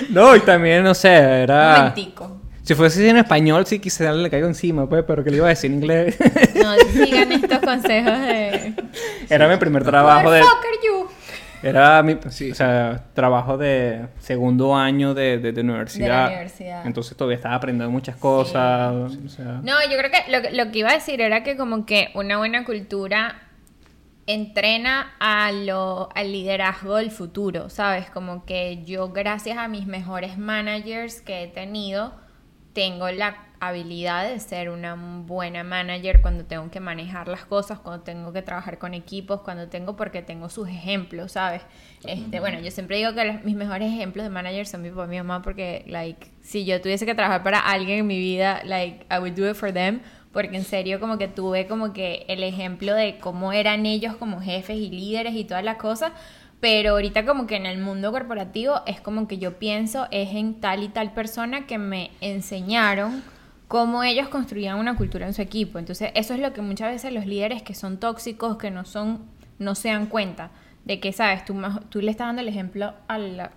[0.10, 1.78] No, y también, no sé, Un era...
[1.78, 2.42] momentico.
[2.64, 5.50] Si fuese en español, sí quizá le caigo encima, pues, pero que le iba a
[5.50, 6.18] decir en inglés.
[6.56, 8.74] No sigan estos consejos de.
[9.30, 10.42] era mi primer trabajo de...
[10.42, 11.08] You.
[11.64, 12.52] Era mi Sí.
[12.52, 16.28] o sea, trabajo de segundo año de, de, de universidad.
[16.28, 16.86] universidad.
[16.86, 18.94] Entonces todavía estaba aprendiendo muchas cosas.
[18.94, 21.56] o sea, No, yo creo que lo, que- lo que iba a decir era que,
[21.58, 23.36] como que una buena cultura
[24.28, 28.10] entrena a lo, al liderazgo del futuro, ¿sabes?
[28.10, 32.14] Como que yo, gracias a mis mejores managers que he tenido,
[32.74, 38.04] tengo la habilidad de ser una buena manager cuando tengo que manejar las cosas, cuando
[38.04, 41.62] tengo que trabajar con equipos, cuando tengo, porque tengo sus ejemplos, ¿sabes?
[42.06, 45.06] Este, bueno, yo siempre digo que los- mis mejores ejemplos de manager son mi papá
[45.06, 48.62] y mi mamá, porque, like, si yo tuviese que trabajar para alguien en mi vida,
[48.66, 50.02] like, I would do it for them,
[50.34, 54.42] porque en serio como que tuve como que el ejemplo de cómo eran ellos como
[54.42, 56.12] jefes y líderes y todas las cosas,
[56.60, 60.60] pero ahorita como que en el mundo corporativo es como que yo pienso es en
[60.62, 63.24] tal y tal persona que me enseñaron
[63.72, 65.80] cómo ellos construían una cultura en su equipo.
[65.80, 69.20] Entonces, eso es lo que muchas veces los líderes que son tóxicos, que no son,
[69.60, 70.52] no se dan cuenta
[70.84, 71.56] de que, sabes, tú,
[71.88, 73.52] tú le estás dando el ejemplo a la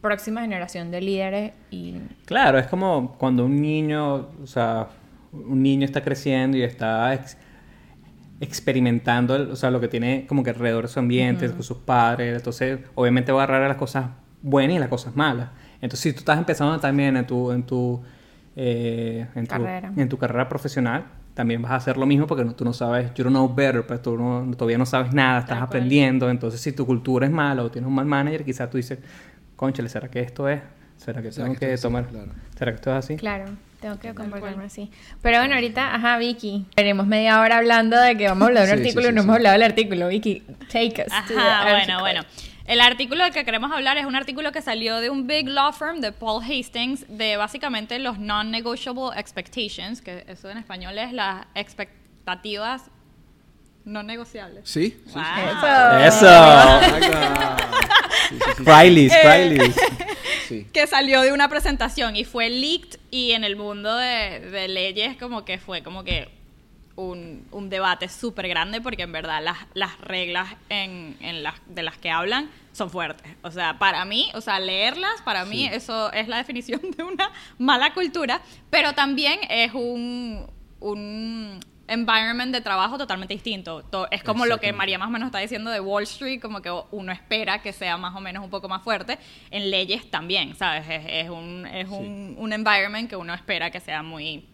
[0.00, 4.88] próxima generación de líderes y Claro, es como cuando un niño, o sea,
[5.30, 7.36] un niño está creciendo y está ex-
[8.40, 12.34] experimentando, o sea, lo que tiene como que alrededor de su ambiente, con sus padres,
[12.34, 14.06] entonces obviamente va a agarrar las cosas
[14.40, 15.50] buenas y las cosas malas.
[15.82, 18.00] Entonces, si tú estás empezando también en tu, en tu,
[18.56, 19.92] eh, en tu, Carrera.
[19.96, 23.12] en tu carrera profesional, también vas a hacer lo mismo porque no- tú no sabes,
[23.14, 26.72] you don't know better, pues tú no- todavía no sabes nada, estás aprendiendo, entonces si
[26.72, 28.98] tu cultura es mala o tienes un mal manager, quizás tú dices,
[29.56, 30.60] conchale, ¿será que esto es?
[30.96, 32.04] ¿Será que ¿Será tengo que que, esto es tomar?
[32.04, 32.12] así?
[32.12, 32.32] Claro.
[32.58, 33.16] ¿Será que esto es así?
[33.16, 33.44] Claro,
[33.80, 34.90] tengo que comportarme así.
[35.22, 36.66] Pero bueno, ahorita, ajá, Vicky.
[36.74, 39.12] Tenemos media hora hablando de que vamos a hablar de un Sí, sí, artículo sí,
[39.12, 39.24] y no sí.
[39.24, 40.08] hemos hablado del artículo.
[40.08, 41.26] Vicky, take us.
[41.26, 42.00] to the Ajá, bueno, article.
[42.00, 42.20] bueno.
[42.70, 45.72] El artículo del que queremos hablar es un artículo que salió de un big law
[45.72, 51.46] firm de Paul Hastings de básicamente los non-negotiable expectations, que eso en español es las
[51.56, 52.84] expectativas
[53.84, 54.70] no negociables.
[54.70, 54.96] ¿Sí?
[55.04, 55.14] sí, sí.
[55.14, 56.00] Wow.
[56.00, 56.26] ¡Eso!
[56.26, 57.66] Exacto.
[58.28, 59.12] Sí, sí, sí, Friley's.
[59.22, 59.76] Friley's.
[60.46, 60.66] sí.
[60.72, 65.16] que salió de una presentación y fue leaked y en el mundo de, de leyes
[65.16, 66.28] como que fue como que
[67.08, 71.82] un, un debate súper grande porque en verdad las, las reglas en, en las, de
[71.82, 73.30] las que hablan son fuertes.
[73.42, 75.74] O sea, para mí, o sea, leerlas, para mí Sí.
[75.74, 78.40] eso es la definición de una mala cultura,
[78.70, 80.46] pero también es un,
[80.80, 83.82] un environment de trabajo totalmente distinto.
[83.90, 84.72] To- Es como lo que.
[84.72, 87.96] María más o menos está diciendo de Wall Street, como que uno espera que sea
[87.96, 89.18] más o menos un poco más fuerte.
[89.50, 90.84] En leyes también, ¿sabes?
[90.88, 94.46] Es, es un, es un, un environment que uno espera que sea muy,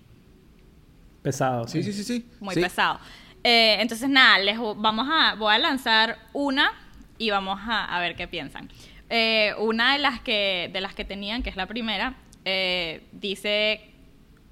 [1.26, 1.66] Pesado.
[1.66, 2.24] Sí, sí, sí, sí.
[2.38, 2.60] muy Sí.
[2.60, 3.00] pesado.
[3.42, 6.70] Eh, entonces, nada, les vamos a, voy a lanzar una
[7.18, 8.70] y vamos a, a ver qué piensan.
[9.10, 12.14] Eh, una de las que, de las que tenían, que es la primera,
[12.44, 13.90] eh, dice,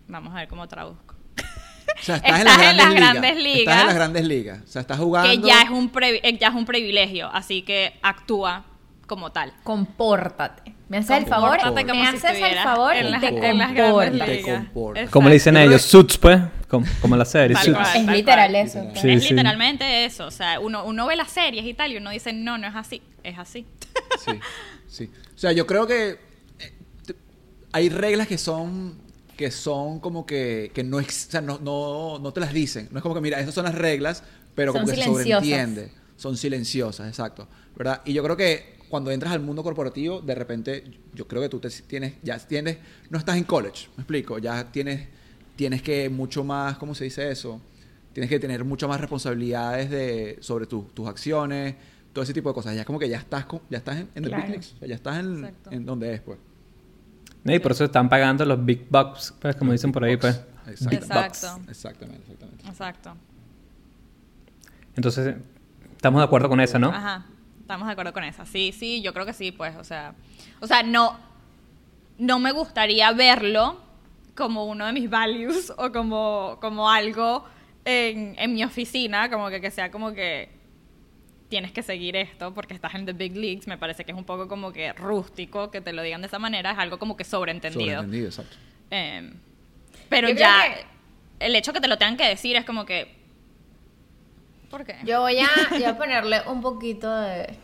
[0.08, 1.14] vamos a ver cómo traduzco.
[1.96, 3.14] O sea, estás, en las en grandes, las ligas.
[3.14, 4.62] grandes Estás en las grandes ligas.
[4.64, 5.30] O sea, estás jugando.
[5.30, 8.64] Que ya es un eh, ya es un privilegio, así que actúa
[9.06, 9.52] como tal.
[9.62, 10.74] Compórtate.
[10.89, 15.11] Me haces el favor, como me si haces el favor en y las- te comportas.
[15.11, 16.41] Como le dicen ellos, suits, pues.
[16.68, 17.78] Como, como la serie, Tal suits.
[17.78, 17.97] cual.
[17.97, 18.66] Es Tal literal cual.
[18.66, 18.85] eso.
[18.91, 19.01] pues.
[19.01, 19.30] Sí, es sí.
[19.30, 20.26] literalmente eso.
[20.26, 22.74] O sea, uno, uno ve las series y tal y uno dice, no, no es
[22.74, 23.03] así.
[23.22, 23.66] Es así.
[24.24, 24.32] Sí,
[24.89, 25.11] sí.
[25.35, 26.18] O sea, yo creo que
[26.61, 26.72] eh,
[27.72, 29.03] hay reglas que son
[29.37, 32.89] que son como que, que no, o sea, no, no, no te las dicen.
[32.93, 34.22] No es como que, mira, esas son las reglas,
[34.55, 35.91] pero Son como que se sobreentiende.
[36.16, 37.49] Son silenciosas, exacto.
[37.74, 38.03] ¿Verdad?
[38.05, 41.59] Y yo creo que cuando entras al mundo corporativo, de repente, yo creo que tú
[41.61, 42.78] te tienes, ya tienes,
[43.11, 45.09] no estás en college, me explico, ya tienes,
[45.57, 47.61] tienes que mucho más, ¿cómo se dice eso?
[48.12, 51.74] Tienes que tener mucho más responsabilidades de, sobre tu- tus acciones,
[52.12, 52.74] todo ese tipo de cosas.
[52.74, 54.62] Ya es como que ya estás, con- ya estás en, en el Claro.
[54.62, 56.39] sea, ya estás en, en donde es, pues.
[57.43, 60.41] No, Y por eso están pagando los big bucks, pues, como dicen por ahí, pues.
[60.66, 60.91] Exacto.
[60.91, 61.47] Big Exacto.
[61.57, 61.68] bucks.
[61.68, 62.68] Exactamente, exactamente.
[62.68, 63.16] Exacto.
[64.97, 65.35] Entonces,
[65.97, 66.89] estamos de acuerdo con eso, ¿no?
[66.91, 67.26] Ajá.
[67.74, 68.46] Estamos de acuerdo con esa.
[68.46, 70.14] Sí, sí, yo creo que sí, pues, o sea,
[70.60, 71.18] o sea, no
[72.18, 73.80] no me gustaría verlo
[74.36, 77.44] como uno de mis values o como como algo
[77.84, 80.50] en, en mi oficina, como que, que sea como que
[81.48, 84.22] tienes que seguir esto porque estás en the big leagues, me parece que es un
[84.24, 87.24] poco como que rústico que te lo digan de esa manera, es algo como que
[87.24, 87.80] sobreentendido.
[88.02, 88.56] Sobreentendido, exacto.
[88.92, 89.32] Eh,
[90.08, 93.16] pero Yo ya, que- el hecho que te lo tengan que decir es como que...
[94.70, 94.96] ¿Por qué?
[95.04, 97.63] Yo voy a, yo voy a ponerle un poquito de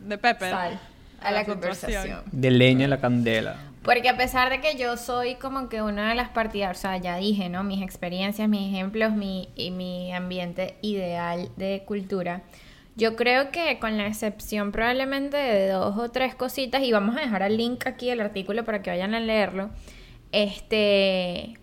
[0.00, 0.50] de Pepper.
[0.50, 0.80] sal
[1.20, 2.22] a la conversación.
[2.32, 3.56] De leña en la candela.
[3.82, 6.96] Porque a pesar de que yo soy como que una de las partidarias, o sea,
[6.98, 7.64] ya dije, ¿no?
[7.64, 12.42] Mis experiencias, mis ejemplos, mi, y mi ambiente ideal de cultura.
[12.96, 17.20] Yo creo que con la excepción probablemente de dos o tres cositas, y vamos a
[17.20, 19.70] dejar el link aquí del artículo para que vayan a leerlo,
[20.32, 21.54] este,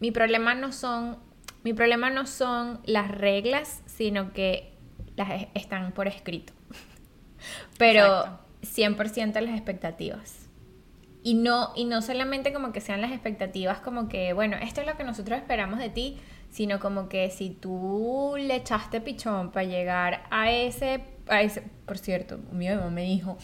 [0.00, 1.18] mi problema no son,
[1.62, 4.72] mi problema no son las reglas, sino que
[5.16, 6.55] las e- están por escrito.
[7.78, 8.46] Pero Exacto.
[8.62, 10.48] 100% las expectativas.
[11.22, 14.86] Y no, y no solamente como que sean las expectativas como que, bueno, esto es
[14.86, 16.18] lo que nosotros esperamos de ti,
[16.50, 21.98] sino como que si tú le echaste pichón para llegar a ese, a ese, por
[21.98, 23.38] cierto, mi mamá me dijo,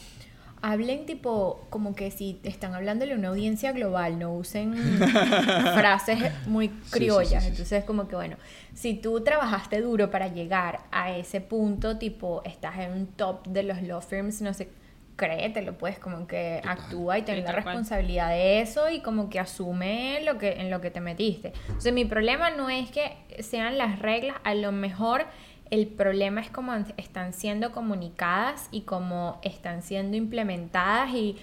[0.63, 4.75] hablen tipo como que si están hablándole a una audiencia global, no usen
[5.75, 7.43] frases muy sí, sí, criollas.
[7.43, 7.49] sí.
[7.51, 8.37] Entonces como que bueno,
[8.75, 13.65] si tú trabajaste duro para llegar a ese punto, tipo estás en un top de
[13.65, 14.69] los law firms, no sé,
[15.17, 19.39] créetelo pues, como que actúa y ten Sí, la responsabilidad de eso y como que
[19.41, 21.53] asume lo que en lo que te metiste.
[21.67, 25.27] Entonces mi problema no es que sean las reglas, a lo mejor
[25.73, 31.39] el problema es cómo están siendo comunicadas y cómo están siendo implementadas y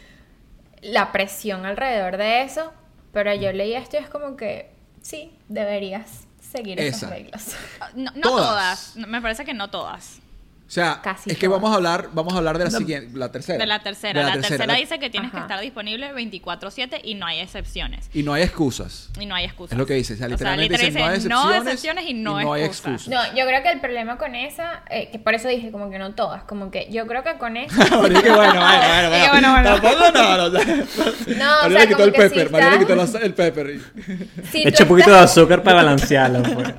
[0.84, 2.72] la presión alrededor de eso.
[3.12, 4.70] Pero yo leí esto y es como que
[5.02, 7.10] sí, deberías seguir esas Esa.
[7.10, 7.58] reglas.
[7.96, 8.96] No, no Todas.
[8.98, 10.20] Me parece que no todas.
[10.70, 11.60] O sea, Casi es que todas.
[11.60, 13.58] vamos a hablar, vamos a hablar de la siguiente, la tercera.
[13.58, 14.20] De la tercera.
[14.20, 15.48] De la, tercera, La- dice que tienes que Ajá.
[15.48, 18.08] estar disponible 24/7 y no hay excepciones.
[18.14, 19.10] Y no hay excusas.
[19.20, 19.72] Y no hay excusas.
[19.72, 20.14] Es lo que dice.
[20.14, 23.08] O sea, literalmente literal dice, no hay excepciones excepciones y no, y no hay excusas.
[23.08, 25.98] No, yo creo que el problema con esa, eh, que por eso dije como que
[25.98, 27.76] no todas, como que yo creo que con esa...
[27.96, 29.70] Ahorita que bueno, bueno, bueno, que bueno, bueno.
[29.74, 30.50] Tampoco no, no.
[30.50, 33.34] No, o María sea, le quitó como el que pepper, María le quitó la- el
[33.34, 33.80] pepper.
[34.52, 36.44] si Echa tú un poquito de estás- azúcar para balancearlo.
[36.44, 36.74] pues.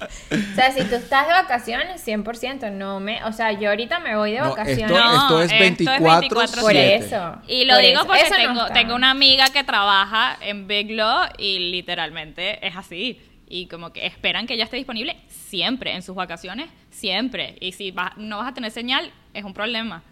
[0.00, 3.22] O sea, si tú estás de vacaciones, 100%, no me...
[3.24, 4.90] O sea, yo ahorita me voy de No, vacaciones.
[4.90, 6.94] esto, No, esto es esto es 24 Por 7.
[6.96, 7.34] eso.
[7.48, 8.06] Y lo por digo eso.
[8.06, 13.20] porque Eso no tengo, una amiga que trabaja en Big Law y literalmente es así.
[13.48, 17.56] Y como que esperan que ella esté disponible siempre, en sus vacaciones, siempre.
[17.60, 20.02] Y si vas- no vas a tener señal, es un problema.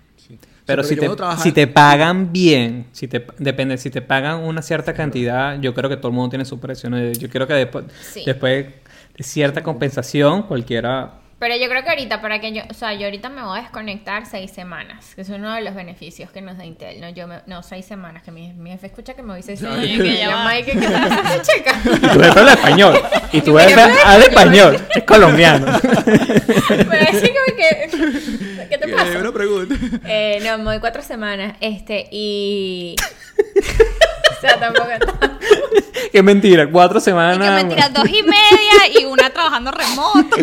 [0.65, 4.39] Pero Sí, si te, trabajar- si te pagan bien, si te depende, si te pagan
[4.43, 7.13] una cierta cantidad, yo creo que todo el mundo tiene su presión.
[7.13, 8.23] Yo creo que después, Sí.
[8.27, 8.75] después de
[9.21, 13.29] cierta compensación, cualquiera Pero yo creo que ahorita, para que yo, o sea, yo ahorita
[13.29, 16.65] me voy a desconectar seis semanas, que es uno de los beneficios que nos da
[16.65, 17.11] Intel, ¿no?
[17.11, 19.85] Yo me, no, seis semanas, que mi, mi jefe escucha que me voy seis semanas.
[19.87, 20.59] y me ya llama va.
[20.59, 21.81] y que, ¿qué estás haciendo, chica?
[22.13, 23.01] Tu jefe habla español.
[23.33, 24.87] Y tu jefe habla español.
[24.95, 25.67] Es colombiano.
[26.89, 29.19] Me decía como que, ¿qué te Eh, pasa?
[29.19, 29.75] Una pregunta.
[30.07, 32.97] Eh, no, me voy cuatro semanas, este, y...
[34.37, 35.39] o sea, tampoco está...
[36.13, 36.71] Qué mentira.
[36.71, 37.39] Cuatro Y semanas.
[37.39, 40.37] que mentira, dos y media y una trabajando remoto.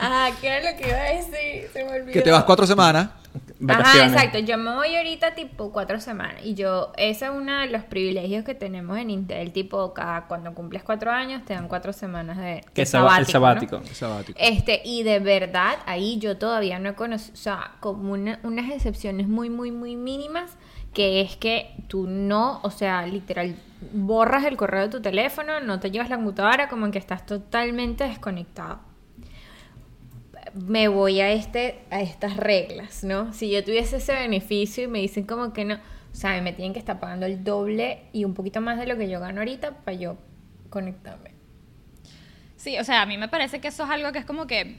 [0.00, 1.70] Ah, ¿qué era lo que iba a decir?
[1.72, 2.12] Se me olvidó.
[2.12, 3.10] Que te vas cuatro semanas.
[3.62, 4.12] Vacaciones.
[4.14, 4.38] Ajá, exacto.
[4.38, 6.40] Yo me voy ahorita tipo cuatro semanas.
[6.44, 9.52] Y yo, ese es uno de los privilegios que tenemos en Intel.
[9.52, 13.24] Tipo, cada, cuando cumples cuatro años, te dan cuatro semanas de, Que de saba- el
[13.24, 13.28] ¿no?
[13.30, 13.82] sabático.
[13.92, 14.38] Sabático.
[14.42, 18.70] Este, y de verdad, ahí yo todavía no he conocido, o sea, como una- unas
[18.70, 20.56] excepciones muy, muy, muy mínimas,
[20.94, 23.54] que es que tú no, o sea, literal,
[23.92, 28.04] borras el correo de tu teléfono, no te llevas la computadora, como que estás totalmente
[28.04, 28.80] desconectado.
[30.54, 33.32] Me voy a este, a estas reglas, ¿no?
[33.32, 36.72] Si yo tuviese ese beneficio y me dicen como que no, o sea, me tienen
[36.72, 39.78] que estar pagando el doble y un poquito más de lo que yo gano ahorita
[39.78, 40.16] para yo
[40.68, 41.32] conectarme.
[42.56, 44.76] Sí, o sea, a mí me parece que eso es algo que es como que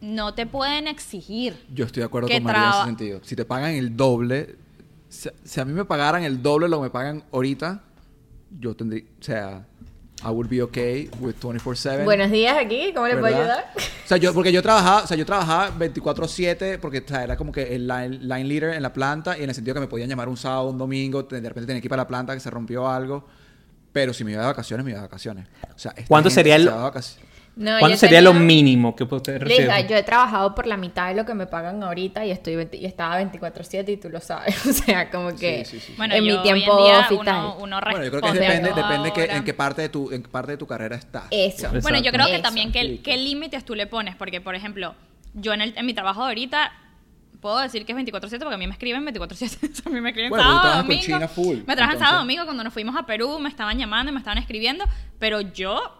[0.00, 1.56] no te pueden exigir.
[1.74, 3.20] Yo estoy de acuerdo con María en ese sentido.
[3.22, 4.56] Si te pagan el doble,
[5.08, 7.82] si, si a mí me pagaran el doble de lo que me pagan ahorita,
[8.58, 9.66] yo tendría, o sea,
[10.22, 12.04] I would be okay with 24/7.
[12.04, 13.72] Buenos días aquí, ¿cómo le puedo ayudar?
[13.76, 17.36] O sea, yo, porque yo trabajaba, o sea, yo trabajaba 24/7 porque o sea, era
[17.36, 19.86] como que el line, line leader en la planta y en el sentido que me
[19.88, 22.40] podían llamar un sábado, un domingo, de repente tenía que ir para la planta que
[22.40, 23.26] se rompió algo.
[23.92, 25.46] Pero si me iba de vacaciones, me iba de vacaciones.
[25.74, 27.29] O sea, ¿Cuánto sería se el- va de vacaciones.
[27.60, 29.64] No, ¿Cuánto sería lo tenía- mínimo que usted recibe?
[29.64, 32.56] Lisa, yo he trabajado por la mitad de lo que me pagan ahorita y estoy
[32.56, 34.56] 20 y estaba 24/7 y tú lo sabes.
[34.66, 35.94] O sea, como que Sí, sí, sí.
[35.98, 38.72] Bueno, en yo mi tiempo hoy en día uno, uno Bueno, yo creo que depende,
[38.72, 41.24] depende que, en qué parte de tu, en qué parte de tu carrera estás.
[41.30, 41.66] Eso.
[41.66, 41.80] Exacto.
[41.82, 42.42] Bueno, yo creo que Eso.
[42.42, 44.94] también qué, qué límites tú le pones, porque por ejemplo,
[45.34, 46.72] yo en, el, en mi trabajo ahorita
[47.42, 50.00] puedo decir que es 24/7 porque a mí me escriben 24/7, o sea, a mí
[50.00, 51.02] me escriben Bueno, sábado, domingo.
[51.04, 54.10] China full, me trabajan entonces- sábado, domingo cuando nos fuimos a Perú, me estaban llamando
[54.10, 54.84] y me estaban escribiendo,
[55.18, 55.98] pero yo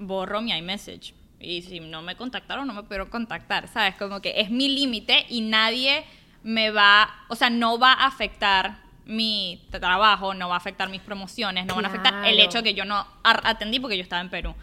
[0.00, 3.94] borro mi iMessage Y si no me contactaron, no me pudieron contactar, ¿sabes?
[3.96, 6.04] Como que es mi límite y nadie
[6.42, 11.00] me va, o sea, no va a afectar mi trabajo, no va a afectar mis
[11.00, 12.48] promociones, no van a afectar el Claro.
[12.50, 14.54] hecho que yo no atendí porque yo estaba en Perú.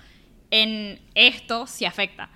[0.52, 2.30] En esto sí afecta.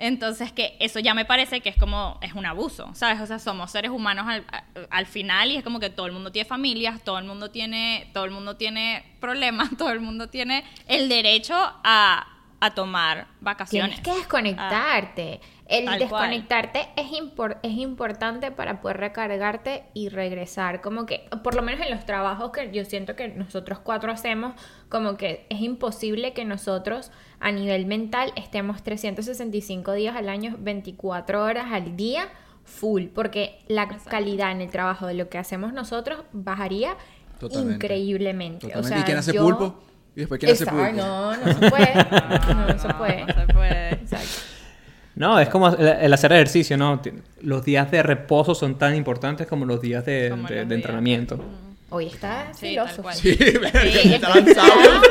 [0.00, 3.20] Entonces, que eso ya me parece que es como, es un abuso, ¿sabes?
[3.20, 4.44] O sea, somos seres humanos al,
[4.90, 8.08] al final y es como que todo el mundo tiene familias, todo el mundo tiene,
[8.14, 12.28] todo el mundo tiene problemas, todo el mundo tiene el derecho a,
[12.60, 14.00] a tomar vacaciones.
[14.00, 15.40] Tienes que desconectarte.
[15.66, 20.80] El Tal desconectarte es, impor- es importante para poder recargarte y regresar.
[20.80, 24.54] Como que, por lo menos en los trabajos que yo siento que nosotros cuatro hacemos,
[24.88, 31.44] como que es imposible que nosotros a nivel mental estemos 365 días al año, 24
[31.44, 32.28] horas al día,
[32.64, 33.04] full.
[33.14, 34.10] Porque la Exacto.
[34.10, 36.96] calidad en el trabajo de lo que hacemos nosotros bajaría
[37.38, 37.74] Totalmente.
[37.74, 38.66] increíblemente.
[38.66, 38.88] O Totalmente.
[38.94, 39.82] sea, ¿Y quién hace yo- pulpo?
[40.18, 40.96] Y después quién hace Exacto, pulpo.
[41.00, 41.94] No, no se puede.
[42.48, 43.24] No, no se puede.
[43.24, 43.88] No se puede.
[43.92, 44.26] Exacto.
[45.14, 47.00] No, es como el, hacer ejercicio, ¿no?
[47.42, 50.74] Los días de reposo son tan importantes como los días de, Como de- los de
[50.74, 50.76] días.
[50.76, 51.44] entrenamiento.
[51.90, 53.02] Hoy está Sí, tal filósofo.
[53.02, 53.14] cual.
[53.14, 54.54] Sí, Sí, está sabios.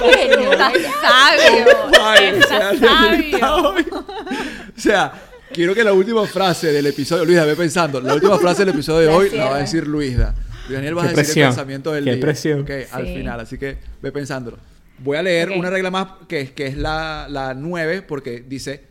[0.04, 0.52] genio.
[0.52, 2.40] Está sabio.
[2.40, 4.06] Está sea, sabio.
[4.06, 5.14] O sea,
[5.54, 9.08] quiero que la última frase del episodio, Luisa, ve pensando, la última frase del episodio
[9.10, 10.36] de hoy la va a decir Luisa.
[10.68, 12.22] Luis Daniel va a decir presión, el pensamiento del qué día.
[12.22, 12.62] presión.
[12.62, 13.16] Ok, al Sí.
[13.16, 14.58] final, así que ve pensándolo.
[15.00, 18.86] Voy a leer una regla más que, es- que es la, la 9 porque dice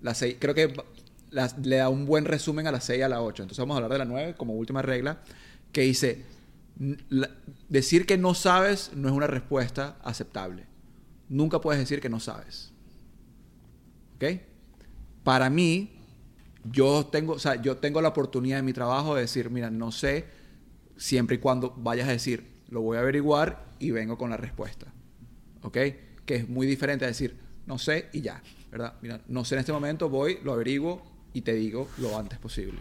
[0.00, 0.72] la 6, creo que
[1.30, 3.42] la- le da un buen resumen a la 6 y a la 8.
[3.44, 5.20] Entonces vamos a hablar de la 9 como última regla
[5.70, 6.24] que dice
[7.08, 7.30] la-
[7.68, 10.66] decir que no sabes no es una respuesta aceptable.
[11.28, 12.72] Nunca puedes decir que no sabes.
[14.16, 14.24] ¿Ok?
[15.22, 15.92] Para mí,
[16.64, 19.92] yo tengo, o sea, yo tengo la oportunidad en mi trabajo de decir, mira, no
[19.92, 20.26] sé,
[20.96, 24.92] siempre y cuando vayas a decir, lo voy a averiguar y vengo con la respuesta.
[25.62, 25.78] ¿Ok?
[26.26, 27.36] Que es muy diferente a decir,
[27.66, 28.94] no sé y ya, ¿verdad?
[29.02, 31.02] Mira, no sé en este momento, voy, lo averiguo
[31.32, 32.80] y te digo lo antes posible.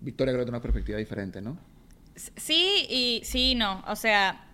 [0.00, 1.56] Victoria creo que tiene una perspectiva diferente, ¿no?
[2.16, 3.82] Sí y sí no.
[3.88, 4.46] O sea,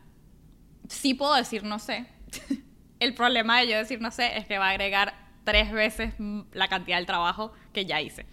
[0.88, 2.06] sí puedo decir no sé.
[3.00, 6.14] El problema de yo decir no sé es que va a agregar tres veces
[6.52, 8.26] la cantidad del trabajo que ya hice.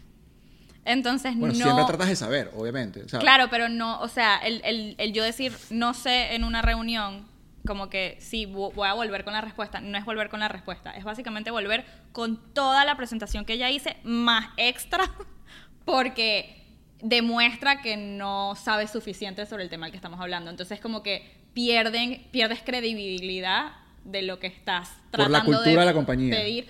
[0.85, 1.63] Entonces Bueno, no...
[1.63, 3.01] siempre tratas de saber, obviamente.
[3.03, 6.43] o sea, Claro, pero no, o sea, el, el- el yo decir no sé en
[6.43, 7.25] una reunión,
[7.67, 10.47] como que sí, vo- voy a volver con la respuesta, no es volver con la
[10.47, 15.03] respuesta, es básicamente volver con toda la presentación que ya hice, más extra,
[15.85, 16.63] porque
[17.01, 20.49] demuestra que no sabes suficiente sobre el tema del que estamos hablando.
[20.49, 25.85] Entonces, como que pierden, pierdes credibilidad de lo que estás Por la tratando cultura de
[25.85, 26.33] la compañía.
[26.35, 26.67] pedir.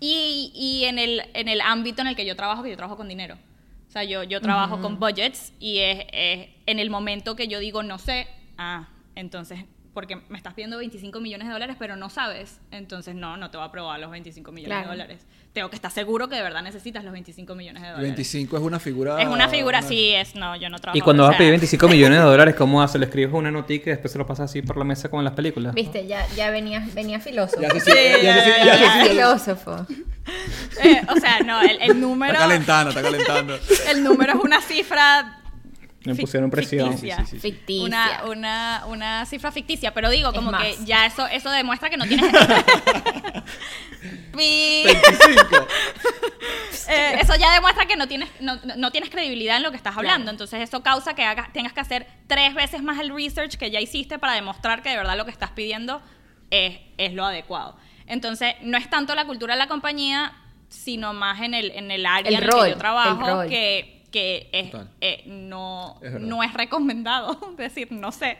[0.00, 2.96] Y, y en, el, en el ámbito en el que yo trabajo, que yo trabajo
[2.96, 3.36] con dinero.
[3.88, 7.60] O sea, yo, yo trabajo con budgets y es, es en el momento que yo
[7.60, 8.26] digo no sé,
[8.58, 13.36] ah, entonces, porque me estás pidiendo 25 millones de dólares, pero no sabes, entonces no,
[13.36, 14.90] no te voy a aprobar los 25 millones Claro.
[14.90, 15.26] de dólares.
[15.52, 18.08] Tengo que estar seguro que de verdad necesitas los 25 millones de dólares.
[18.08, 19.22] 25 es una figura...
[19.22, 20.98] Es una figura, una- sí, es, no, yo no trabajo.
[20.98, 22.98] Y cuando vas a pedir 25 millones de dólares, ¿cómo haces?
[22.98, 25.24] ¿Le escribes una notica y después se lo pasas así por la mesa como en
[25.26, 25.72] las películas?
[25.74, 27.62] Viste, ya, ya venía, venía filósofo.
[27.62, 29.86] Ya se siente- ya se siente- ya se Venía siente- filósofo.
[30.82, 32.32] eh, o sea, no, el, el número...
[32.32, 33.58] Está calentando, está calentando.
[33.90, 35.40] El número es una cifra
[36.04, 36.90] Me pusieron presión.
[36.92, 37.16] ficticia.
[37.18, 37.50] Sí, sí, sí, sí.
[37.50, 37.84] Ficticia.
[37.84, 41.96] Una, una, una cifra ficticia, pero digo, Es como que ya eso, eso demuestra que
[41.96, 42.30] no tienes...
[44.36, 45.66] Pi- 25.
[46.86, 49.76] Eh, eso ya demuestra que no tienes, no, no- no tienes credibilidad en lo que
[49.78, 50.24] estás hablando.
[50.24, 50.30] Claro.
[50.32, 53.80] Entonces eso causa que hagas- tengas que hacer tres veces más el research que ya
[53.80, 56.02] hiciste para demostrar que de verdad lo que estás pidiendo
[56.50, 57.78] es, es lo adecuado.
[58.06, 60.34] Entonces no es tanto la cultura de la compañía,
[60.68, 63.32] sino más en el, en el área El en el rol, que yo trabajo, el
[63.34, 63.48] rol.
[63.48, 68.38] que, que es, eh, no, Es no es recomendado decir no sé.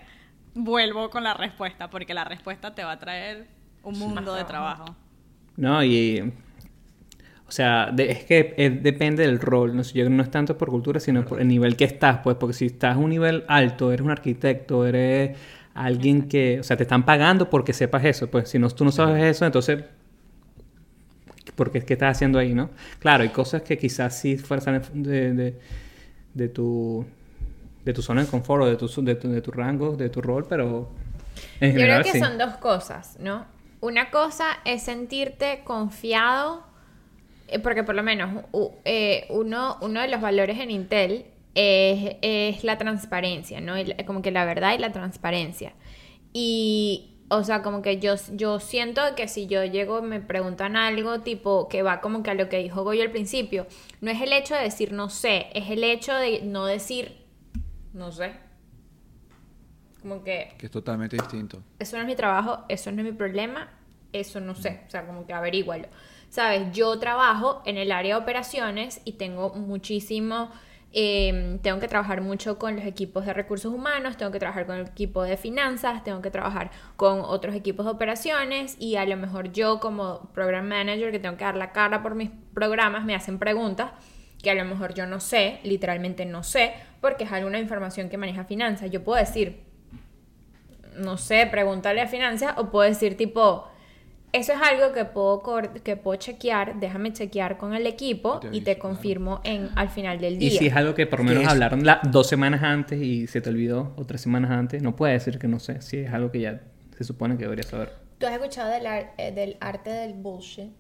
[0.55, 3.49] Vuelvo con la respuesta, porque la respuesta te va a traer
[3.83, 4.85] un mundo de trabajo.
[5.57, 6.33] No, y.
[7.49, 9.75] O sea, de- es que depende del rol.
[9.77, 12.19] No, sé, yo no es tanto por cultura, sino por el nivel que estás.
[12.23, 15.37] Pues, porque si estás a un nivel alto, eres un arquitecto, eres
[15.75, 16.61] alguien que.
[16.61, 18.31] O sea, te están pagando porque sepas eso.
[18.31, 19.83] Pues, si no, tú no sabes eso, entonces.
[21.57, 22.71] Porque ¿qué estás haciendo ahí, no?
[22.99, 25.61] Claro, hay cosas que quizás sí fuerzan de, de,
[26.35, 27.05] de tu.
[27.85, 30.23] De tu zona de confort o de tu, de tu, de tu rango, de tu
[30.23, 30.91] rol, pero.
[31.61, 32.21] En Yo creo que sí.
[32.21, 33.45] son dos cosas, ¿no?
[33.81, 36.65] Una cosa es sentirte confiado,
[37.49, 38.45] eh, porque por lo menos
[38.85, 43.75] eh, uno, uno de los valores en Intel es, es la transparencia, ¿no?
[44.07, 45.75] Como que la verdad y la transparencia.
[46.33, 50.77] Y, o sea, como que yo, yo siento que si yo llego y me preguntan
[50.77, 53.67] algo tipo que va como que a lo que dijo Goyo al principio,
[54.01, 57.25] no es el hecho de decir no sé, es el hecho de no decir
[57.93, 58.33] no sé.
[60.01, 61.63] Como que Que es totalmente distinto.
[61.79, 63.71] eso no es mi trabajo, eso no es mi problema,
[64.13, 65.89] eso no sé, o sea, como que averígualo.
[66.29, 70.51] Sabes, yo trabajo en el área de operaciones y tengo muchísimo,
[70.97, 74.77] eh, tengo que trabajar mucho con los equipos de recursos humanos, tengo que trabajar con
[74.77, 79.17] el equipo de finanzas, tengo que trabajar con otros equipos de operaciones y a lo
[79.17, 83.17] mejor yo como program manager que tengo que dar la cara por mis programas me
[83.17, 83.91] hacen preguntas
[84.45, 88.17] que a lo mejor yo no sé, literalmente no sé, porque es alguna información que
[88.17, 88.91] maneja finanzas.
[88.91, 89.65] Yo puedo decir,
[90.97, 93.67] no sé, pregúntale a finanzas o puedo decir tipo,
[94.35, 95.43] eso es algo que puedo,
[95.83, 98.81] que puedo chequear, déjame chequear con el equipo Te y te claro.
[98.81, 100.49] confirmo en, al final del día.
[100.49, 103.41] Y si es algo que por lo menos hablaron la- dos semanas antes y se
[103.41, 105.81] te olvidó, o tres semanas antes, no puedes decir que no sé.
[105.81, 106.61] Si es algo que ya
[106.99, 107.93] se supone que deberías saber.
[108.19, 110.71] ¿Tú has escuchado del, ar- eh, del arte del bullshit?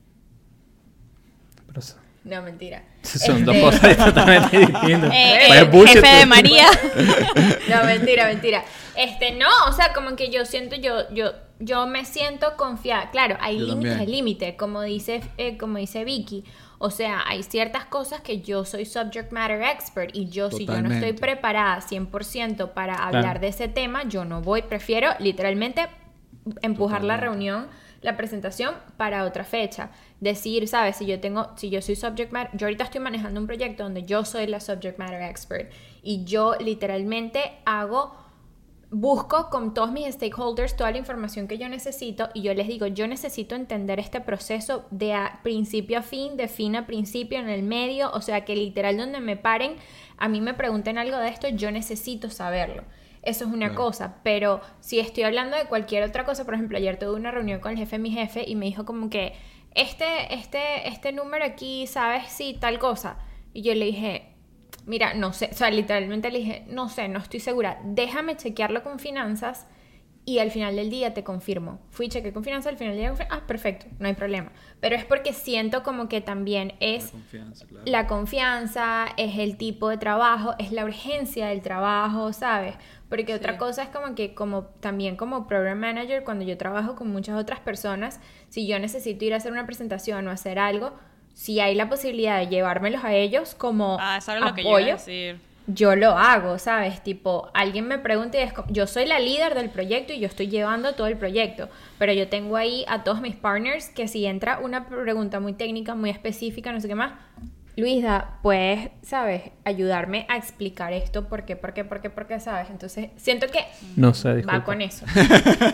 [1.66, 2.82] Pero eso- No, mentira.
[3.02, 5.12] son dos Este- cosas totalmente distintas.
[5.14, 6.26] Eh, Pues eh, bullshit, jefe de pues.
[6.28, 6.66] María.
[7.68, 8.64] No, mentira, mentira.
[8.96, 13.10] Este, no, o sea, como que yo siento, yo, yo, yo me siento confiada.
[13.10, 16.44] Claro, hay límites, hay límites, como dice, eh, como dice Vicky.
[16.78, 20.82] O sea, hay ciertas cosas que yo soy subject matter expert y yo, si yo
[20.82, 23.40] no estoy preparada 100% para hablar Claro.
[23.40, 24.62] de ese tema, yo no voy.
[24.62, 25.86] Prefiero literalmente
[26.60, 27.68] empujar la reunión,
[28.02, 29.90] la presentación para otra fecha.
[30.20, 33.46] Decir, sabes, si yo tengo, si yo soy subject matter, yo ahorita estoy manejando un
[33.46, 38.14] proyecto donde yo soy la subject matter expert y yo literalmente hago
[38.94, 42.86] busco con todos mis stakeholders toda la información que yo necesito y yo les digo,
[42.86, 47.48] yo necesito entender este proceso de a principio a fin, de fin a principio, en
[47.48, 49.74] el medio, o sea que literal donde me paren,
[50.16, 52.84] a mí me pregunten algo de esto, yo necesito saberlo.
[53.22, 56.96] Eso es una cosa, pero si estoy hablando de cualquier otra cosa, por ejemplo, ayer
[56.96, 59.32] tuve una reunión con el jefe de mi jefe y me dijo como que
[59.74, 62.26] este, este, este número aquí, ¿sabes?
[62.28, 63.16] Sí, tal cosa.
[63.52, 64.33] Y yo le dije,
[64.86, 68.82] mira, no sé, o sea, literalmente le dije, no sé, no estoy segura, déjame chequearlo
[68.82, 69.66] con finanzas
[70.26, 71.80] y al final del día te confirmo.
[71.90, 74.52] Fui, chequé con finanzas, al final del día, confirmo, ah, perfecto, no hay problema.
[74.80, 77.84] Pero es porque siento como que también es confianza, claro.
[77.86, 82.74] la confianza, es el tipo de trabajo, es la urgencia del trabajo, ¿sabes?
[83.10, 87.10] Porque otra cosa es como que como también como program manager, cuando yo trabajo con
[87.10, 88.18] muchas otras personas,
[88.48, 90.94] si yo necesito ir a hacer una presentación o hacer algo,
[91.34, 94.68] si hay la posibilidad de llevármelos a ellos como Ah, eso era lo que yo
[94.70, 95.40] iba a apoyo, decir.
[95.66, 97.02] yo lo hago, ¿sabes?
[97.02, 100.26] Tipo, alguien me pregunta y es como, yo soy la líder del proyecto y yo
[100.26, 101.68] estoy llevando todo el proyecto,
[101.98, 105.94] pero yo tengo ahí a todos mis partners que si entra una pregunta muy técnica,
[105.94, 107.12] muy específica, no sé qué más,
[107.76, 109.50] Luisa, puedes, ¿sabes?
[109.64, 112.70] Ayudarme a explicar esto, ¿por qué, por qué, por qué, por qué, ¿sabes?
[112.70, 113.64] Entonces, siento que
[113.96, 115.04] No sé, va con eso.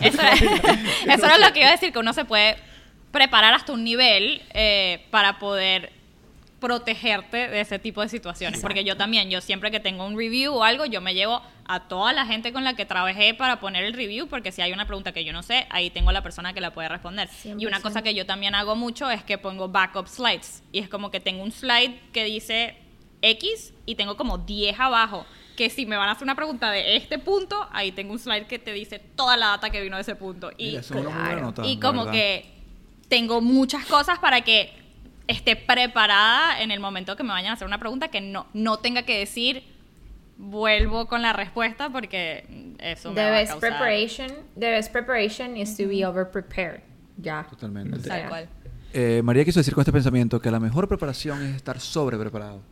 [0.01, 0.21] Eso,
[1.07, 2.55] eso era lo que iba a decir, que uno se puede
[3.11, 5.91] preparar hasta un nivel eh, para poder
[6.61, 8.61] protegerte de ese tipo de situaciones.
[8.61, 11.87] Porque yo también, yo siempre que tengo un review o algo, yo me llevo a
[11.87, 14.85] toda la gente con la que trabajé para poner el review, porque si hay una
[14.85, 17.29] pregunta que yo no sé, ahí tengo la persona que la puede responder.
[17.43, 17.81] Y una 100%.
[17.81, 20.63] cosa que yo también hago mucho es que pongo backup slides.
[20.71, 22.77] Y es como que tengo un slide que dice
[23.23, 25.25] X y tengo como 10 abajo.
[25.57, 28.45] Que si me van a hacer una pregunta de este punto, ahí tengo un slide
[28.45, 30.51] que te dice toda la data que vino de ese punto.
[30.57, 31.53] Y, Mira, claro.
[31.63, 32.60] y como que
[33.11, 34.71] tengo muchas cosas para que
[35.27, 38.77] esté preparada en el momento que me vayan a hacer una pregunta que no, no
[38.77, 39.63] tenga que decir
[40.37, 44.93] vuelvo con la respuesta porque eso me The va a best causar preparation, the best
[44.93, 46.79] preparation is to be over prepared.
[47.17, 47.45] Ya.
[47.49, 47.99] Totalmente.
[48.07, 48.47] Tal cual.
[48.93, 52.63] Eh, María quiso decir con este pensamiento que la mejor preparación es estar sobre preparado.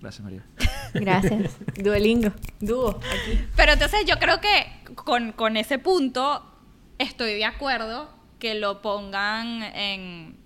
[0.00, 0.46] Gracias, María.
[0.94, 1.58] Gracias.
[1.76, 2.32] Duolingo.
[2.58, 2.98] Dúo.
[2.98, 3.44] Aquí.
[3.54, 6.42] Pero entonces yo creo que con, con ese punto
[6.98, 10.36] estoy de acuerdo que lo pongan en...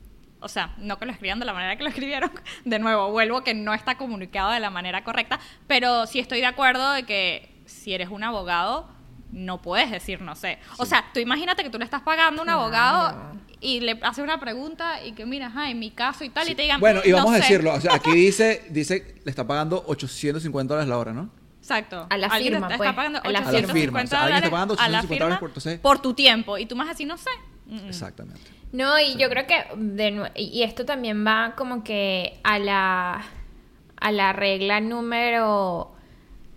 [0.41, 2.31] O sea, no que lo escriban de la manera que lo escribieron.
[2.65, 5.39] De nuevo, vuelvo que no está comunicado de la manera correcta.
[5.67, 8.89] Pero sí estoy de acuerdo de que si eres un abogado,
[9.31, 10.59] no puedes decir no sé.
[10.79, 12.61] O sea, tú imagínate que tú le estás pagando a un Claro.
[12.61, 16.49] abogado y le haces una pregunta y que mira, ajá, en mi caso y tal,
[16.49, 16.81] y te digan...
[16.81, 17.43] Bueno, y "No vamos a sé".
[17.43, 17.73] decirlo.
[17.75, 21.31] O sea, aquí dice, dice, le está pagando 850 dólares la hora, ¿no?
[21.61, 22.09] Exacto.
[22.11, 22.89] A la Alguien firma, te pues.
[22.89, 24.03] está pagando A la 850 firma.
[24.03, 26.15] O sea, alguien está pagando dólares a la 850 firma dólares por- entonces- por tu
[26.15, 26.59] tiempo.
[26.59, 27.31] Y tú más así, no sé.
[27.67, 27.89] Mm, mm.
[27.89, 28.41] Exactamente.
[28.73, 33.23] No, y yo creo que de y esto también va como que a la
[33.97, 35.93] a la regla número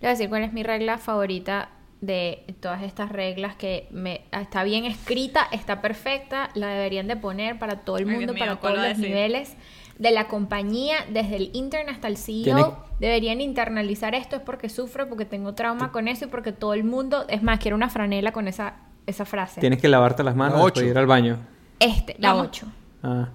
[0.00, 1.68] voy a decir cuál es mi regla favorita
[2.00, 7.58] de todas estas reglas que me está bien escrita, está perfecta, la deberían de poner
[7.58, 9.10] para todo el mundo, mío, para ¿cuál todos los decir?
[9.10, 9.56] niveles
[9.98, 12.66] de la compañía, desde el intern hasta el CEO, Tiene-
[13.00, 16.84] deberían internalizar esto es porque sufro, porque tengo trauma con eso y porque todo el
[16.84, 18.74] mundo, es más, quiero una franela con esa
[19.06, 19.60] esa frase.
[19.60, 20.90] Tienes que lavarte las manos La después de ocho.
[20.92, 21.38] ir al baño.
[21.78, 22.48] Este, la Vamos.
[22.48, 22.66] 8.
[23.02, 23.28] Ah.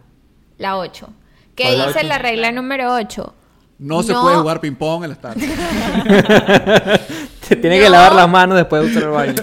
[0.58, 1.10] La 8.
[1.56, 2.08] ¿Qué ¿Cuál es la dice ocho?
[2.08, 3.36] la regla número 8?
[3.80, 4.22] No, se No.
[4.22, 5.44] puede jugar ping-pong en las tardes.
[7.42, 7.92] Se tiene que No.
[7.92, 9.34] lavar las manos después de usar el baño.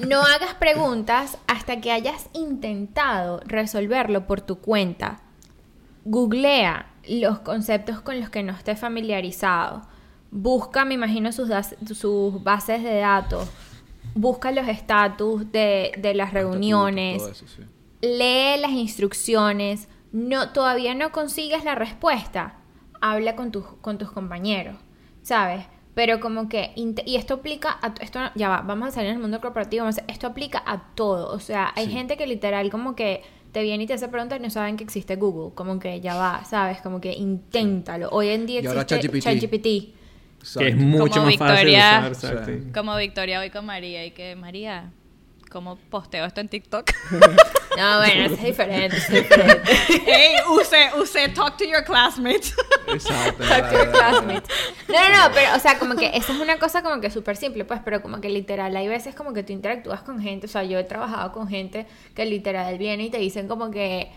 [0.08, 5.20] No hagas preguntas hasta que hayas intentado resolverlo por tu cuenta.
[6.04, 9.82] Googlea los conceptos con los que no estés familiarizado.
[10.30, 11.48] Busca, me imagino, sus,
[11.94, 13.48] sus bases de datos.
[14.16, 17.18] Busca los estatus de, de las reuniones.
[17.18, 17.62] Todo eso, sí.
[18.00, 22.58] lee las instrucciones, no, todavía no consigues la respuesta,
[23.00, 24.76] habla con tus, con tus compañeros,
[25.22, 25.66] ¿sabes?
[25.94, 29.22] Pero como que, y esto aplica a, esto ya va, vamos a salir en el
[29.22, 31.92] mundo corporativo, vamos a- esto aplica a todo, o sea, hay Sí.
[31.92, 34.84] gente que literal como que te viene y te hace preguntas y no saben que
[34.84, 36.80] existe Google, como que ya va, ¿sabes?
[36.82, 38.84] Como que inténtalo, hoy en día existe
[39.20, 39.94] ChatGPT.
[40.54, 40.58] ChatGPT.
[40.58, 40.98] Que es Exacto.
[40.98, 42.12] mucho Como más fácil Victoria- usar.
[42.12, 42.44] exacto.
[42.46, 42.72] Sí.
[42.72, 44.92] Como Victoria hoy con María y que María,
[45.50, 46.90] ¿cómo posteo esto en TikTok?
[47.76, 49.70] No, bueno, es diferente, es diferente.
[50.06, 52.54] hey, use, use, talk to your classmates.
[52.88, 53.44] Exacto.
[53.46, 54.48] Talk to your classmates.
[54.88, 57.36] No, no, no, pero, o sea, como que esa es una cosa como que súper
[57.36, 60.48] simple, pues, pero como que literal, hay veces como que tú interactúas con gente, o
[60.48, 64.10] sea, yo he trabajado con gente que literal viene y te dicen como que,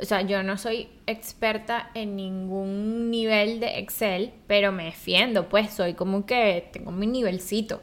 [0.00, 5.72] o sea, yo no soy experta en ningún nivel de Excel, pero me defiendo, pues,
[5.72, 7.82] soy como que tengo mi nivelcito.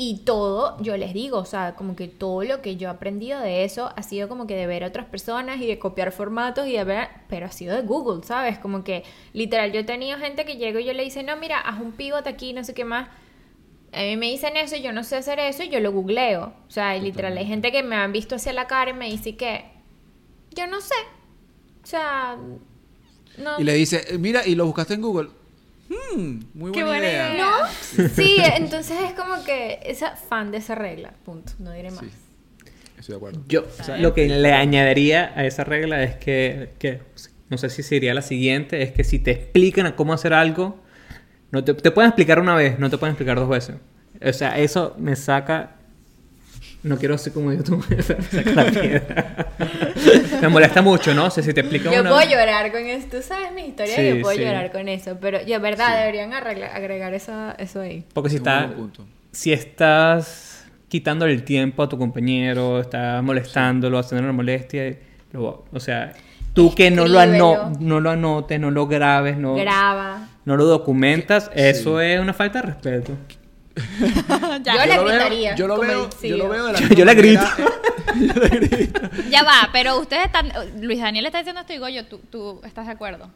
[0.00, 3.40] Y todo, yo les digo, o sea, como que todo lo que yo he aprendido
[3.40, 6.68] de eso ha sido como que de ver a otras personas y de copiar formatos
[6.68, 8.60] y de ver, pero ha sido de Google, ¿sabes?
[8.60, 9.02] Como que
[9.32, 11.90] literal, yo he tenido gente que llego y yo le dice, no, mira, haz un
[11.90, 13.08] pivot aquí, no sé qué más.
[13.92, 16.52] A mí me dicen eso yo no sé hacer eso y yo lo googleo.
[16.68, 19.36] O sea, literal, hay gente que me han visto hacia la cara y me dice
[19.36, 19.64] que
[20.54, 20.94] yo no sé.
[21.88, 22.36] O sea,
[23.38, 23.58] no.
[23.58, 25.30] Y le dice, eh, mira, y lo buscaste en Google.
[25.88, 27.32] Hmm, muy buena, Qué buena idea.
[27.32, 27.46] idea.
[27.46, 28.08] ¿No?
[28.10, 32.00] Sí, entonces es como que esa fan de esa regla, punto, no diré más.
[32.00, 32.10] Sí,
[32.98, 33.42] estoy de acuerdo.
[33.48, 33.64] Yo
[34.00, 37.00] lo que le añadiría a esa regla es que, que,
[37.48, 40.76] no sé si sería la siguiente, es que si te explican a cómo hacer algo,
[41.52, 43.76] no te, te pueden explicar una vez, no te pueden explicar dos veces.
[44.22, 45.77] O sea, eso me saca...
[46.82, 49.46] No quiero ser como yo, tú me saca la piedra.
[50.40, 51.26] me molesta mucho, ¿no?
[51.26, 53.96] O sea, si te explican Yo una puedo llorar con eso, tú sabes mi historia,
[53.96, 54.44] Sí, yo puedo sí.
[54.44, 58.04] llorar con eso, pero ya verdad deberían arregla- agregar eso, eso ahí.
[58.14, 59.04] Porque si está, punto.
[59.32, 64.96] si estás quitándole el tiempo a tu compañero, estás molestándolo, haciendo una molestia,
[65.32, 66.12] lo- o sea,
[66.54, 70.28] tú que no lo, ano- no lo anotes, no lo grabes, no, Graba.
[70.44, 71.50] no lo documentas, Sí.
[71.60, 73.12] eso es una falta de respeto.
[74.64, 77.04] Yo le lo veo- gritaría, Yo lo veo, yo lo veo de la Yo- yo
[77.04, 77.44] le grito.
[78.16, 79.00] yo le grito.
[79.30, 80.50] ya va, pero ustedes están.
[80.80, 83.30] Luis Daniel está diciendo esto y digo yo, ¿tú, tú estás de acuerdo?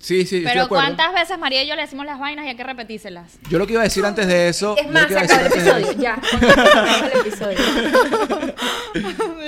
[0.00, 0.84] Sí, sí, estoy de Pero acuerdo.
[0.84, 3.36] ¿cuántas veces María y yo le decimos las vainas y hay que repetíselas?
[3.50, 4.76] Yo lo que iba a decir antes de eso.
[4.76, 6.14] Es yo más, lo que iba se a acabó el episodio, ya.
[6.14, 7.58] acabamos el episodio.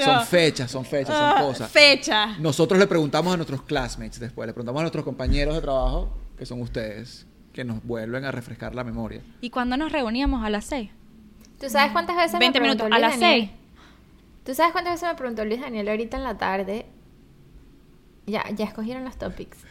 [0.04, 1.70] Son fechas, son fechas, son Ah, cosas.
[1.70, 2.26] Fecha.
[2.38, 6.44] Nosotros le preguntamos a nuestros classmates después, le preguntamos a nuestros compañeros de trabajo, que
[6.46, 9.22] son ustedes, que nos vuelven a refrescar la memoria.
[9.40, 10.90] ¿Y cuando nos reuníamos a las seis?
[11.60, 13.48] ¿Tú sabes cuántas veces 20 me preguntó minutos, a las Daniel?
[13.50, 13.60] 6.
[14.44, 16.86] ¿Tú sabes cuántas veces me preguntó Luis Daniel ahorita en la tarde?
[18.26, 19.58] Ya, ya escogieron los topics.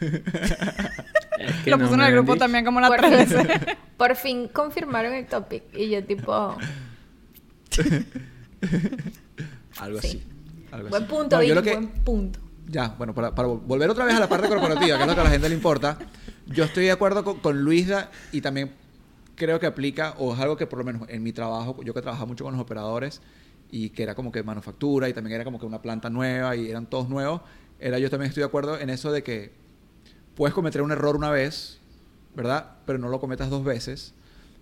[1.40, 2.44] Es que Lo no puso en el grupo dicho.
[2.44, 3.76] también como una Por tres fin, veces.
[3.96, 5.62] por fin confirmaron el topic.
[5.74, 6.54] Y yo tipo,
[9.78, 10.08] Algo Sí.
[10.08, 10.22] así.
[10.72, 11.10] algo buen así.
[11.12, 12.40] punto, No, yo Vicky, lo que- buen punto.
[12.68, 15.20] Ya, bueno, para, para volver otra vez a la parte corporativa, que es lo que
[15.20, 15.98] a la gente le importa,
[16.46, 18.72] yo estoy de acuerdo con, con Luisa y también
[19.34, 22.02] creo que aplica, o es algo que por lo menos en mi trabajo, yo que
[22.02, 23.22] trabajaba mucho con los operadores
[23.70, 26.70] y que era como que manufactura y también era como que una planta nueva y
[26.70, 27.40] eran todos nuevos,
[27.78, 29.52] era yo también estoy de acuerdo en eso de que
[30.34, 31.78] puedes cometer un error una vez,
[32.34, 32.76] ¿verdad?
[32.84, 34.14] Pero no lo cometas dos veces.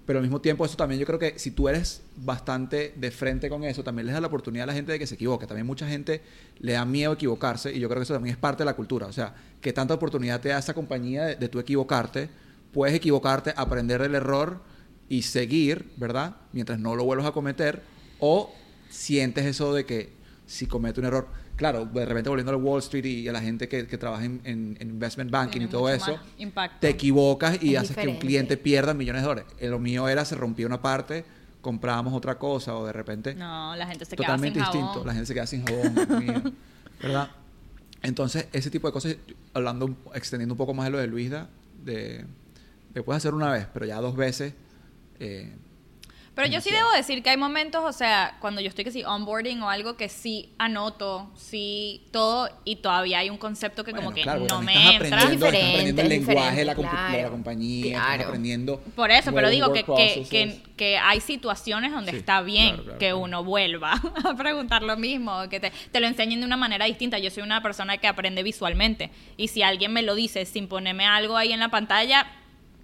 [0.08, 3.50] Pero al mismo tiempo, eso también yo creo que si tú eres bastante de frente
[3.50, 5.46] con eso, también les da la oportunidad a la gente de que se equivoque.
[5.46, 6.22] También mucha gente
[6.60, 9.06] le da miedo equivocarse y yo creo que eso también es parte de la cultura.
[9.06, 12.30] O sea, que tanta oportunidad te da esa compañía de, de tú equivocarte.
[12.72, 14.62] Puedes equivocarte, aprender del error
[15.10, 16.36] y seguir, ¿verdad?
[16.54, 17.82] Mientras no lo vuelvas a cometer.
[18.18, 18.50] O
[18.88, 20.08] sientes eso de que
[20.46, 21.28] si comete un error,
[21.58, 24.40] claro, de repente volviendo al Wall Street y a la gente que, que trabaja en,
[24.44, 26.18] en- en investment banking Tiene y todo eso,
[26.80, 29.52] te equivocas y Es haces que un cliente pierda millones de dólares.
[29.58, 31.24] En lo mío era, se rompía una parte,
[31.60, 34.92] comprábamos otra cosa o de repente No, la gente se totalmente quedaba sin distinto.
[34.92, 35.06] jabón.
[35.08, 36.54] La gente se queda sin jabón,
[37.02, 37.30] ¿verdad?
[38.02, 39.16] Entonces, ese tipo de cosas,
[39.54, 41.48] hablando, un- extendiendo un poco más de lo de Luisda,
[41.84, 42.24] de,
[42.94, 44.54] de puedes hacer una vez, pero ya dos veces.
[45.20, 45.52] eh,
[46.38, 49.02] Pero yo sí debo decir que hay momentos, o sea, cuando yo estoy que sí
[49.02, 54.14] onboarding o algo que sí anoto, sí todo y todavía hay un concepto que como
[54.14, 55.06] que claro, no me estás entra.
[55.18, 57.30] aprendiendo, estás diferente, aprendiendo el lenguaje de la, de la claro.
[57.32, 58.12] compañía, Claro.
[58.12, 58.80] estás aprendiendo.
[58.94, 62.82] Por eso, pero digo que, que, que, que hay situaciones donde Sí, está bien claro,
[62.84, 63.18] claro, que claro.
[63.18, 63.92] uno vuelva
[64.24, 67.18] a preguntar lo mismo, que te, te lo enseñen de una manera distinta.
[67.18, 71.04] Yo soy una persona que aprende visualmente y si alguien me lo dice sin ponerme
[71.04, 72.30] algo ahí en la pantalla,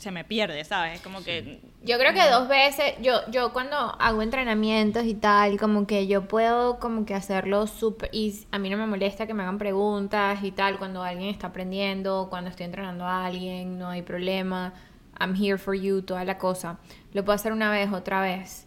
[0.05, 0.95] se me pierde, ¿sabes?
[0.95, 5.59] Es como que Yo creo que dos veces, yo, yo cuando hago entrenamientos y tal,
[5.59, 9.35] como que yo puedo como que hacerlo súper, y a mí no me molesta que
[9.35, 13.89] me hagan preguntas y tal, cuando alguien está aprendiendo, cuando estoy entrenando a alguien, no
[13.89, 14.75] hay problema,
[15.19, 16.79] I'm here for you, toda la cosa.
[17.13, 18.67] Lo puedo hacer una vez, otra vez.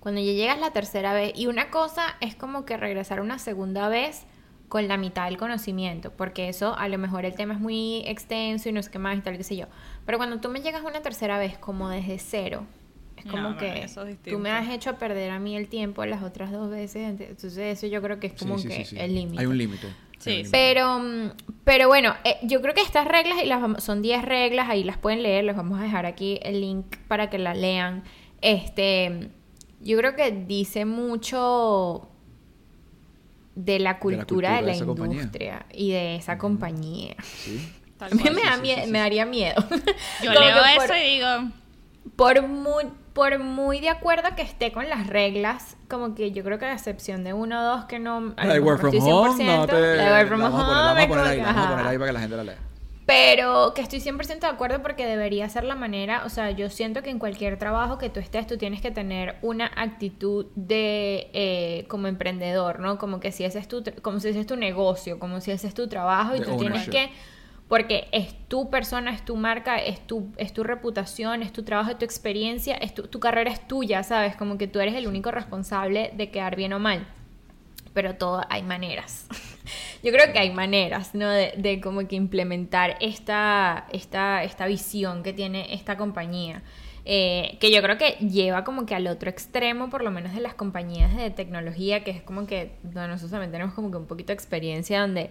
[0.00, 3.88] Cuando ya llegas la tercera vez, y una cosa es como que regresar una segunda
[3.88, 4.26] vez
[4.68, 8.68] con la mitad del conocimiento, porque eso a lo mejor el tema es muy extenso
[8.68, 9.66] y no sé qué más y tal, qué sé yo.
[10.06, 12.64] Pero cuando tú me llegas una tercera vez como desde cero,
[13.16, 16.22] es como no, que es tú me has hecho perder a mí el tiempo las
[16.22, 18.84] otras dos veces, ent- entonces eso yo creo que es Sí, como sí, que sí,
[18.84, 18.96] sí.
[18.98, 19.40] el límite.
[19.40, 19.88] Hay un límite.
[20.18, 20.50] Sí, sí.
[20.52, 21.30] Pero, mm,
[21.64, 24.84] pero bueno, eh, yo creo que estas reglas, y las vamos- son 10 reglas, ahí
[24.84, 28.02] las pueden leer, les vamos a dejar aquí el link para que la lean.
[28.40, 29.30] Este,
[29.80, 32.08] yo creo que dice mucho
[33.54, 35.16] de la cultura de la, cultura de esa compañía.
[35.16, 37.16] industria y de esa compañía.
[37.22, 37.72] Sí.
[37.98, 38.34] Tal A mí cual.
[38.34, 38.90] me, da sí, mie- sí, sí.
[38.90, 39.64] me daría miedo.
[40.22, 41.26] Yo leo por- eso y digo,
[42.16, 46.58] por muy, por muy de acuerdo que esté con las reglas, como que yo creo
[46.58, 48.34] que a excepción de uno o dos que no...
[48.36, 49.72] La de Work from estoy Home, 100%, no te...
[49.96, 51.42] la de Work from la vamos a poner, la Home, vamos a poner ahí, que,
[51.42, 51.70] la vamos a ajá.
[51.70, 52.58] poner ahí para que la gente la lea.
[53.06, 57.02] Pero que estoy 100% de acuerdo porque debería ser la manera, o sea, yo siento
[57.02, 61.84] que en cualquier trabajo que tú estés, tú tienes que tener una actitud de eh,
[61.88, 62.98] como emprendedor, ¿no?
[62.98, 65.68] Como que si ese es tu, como si ese es tu negocio, como si ese
[65.68, 67.10] es tu trabajo y De tú tienes que,
[67.68, 71.90] porque es tu persona, es tu marca, es tu, es tu reputación, es tu trabajo,
[71.90, 74.36] es tu experiencia, es tu, tu carrera es tuya, ¿sabes?
[74.36, 77.06] Como que tú eres el único responsable de quedar bien o mal
[77.96, 79.26] pero todo hay maneras.
[80.02, 81.30] Yo creo que hay maneras, ¿no?
[81.30, 86.62] De, de como que implementar esta, esta, esta visión que tiene esta compañía.
[87.06, 90.40] Eh, que yo creo que lleva como que al otro extremo, por lo menos de
[90.40, 94.06] las compañías de tecnología, que es como que donde nosotros también tenemos como que un
[94.06, 95.30] poquito de experiencia donde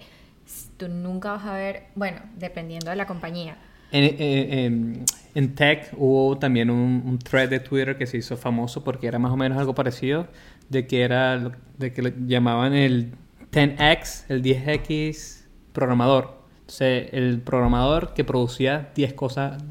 [0.77, 3.57] tú nunca vas a ver, bueno, dependiendo de la compañía.
[3.91, 8.35] En, en- en- en tech hubo también un, un thread de Twitter que se hizo
[8.37, 10.27] famoso porque era más o menos algo parecido,
[10.69, 13.13] de que era de que llamaban el
[13.51, 16.35] 10x, el 10x programador.
[16.61, 19.61] Entonces, el programador que producía 10 cosas,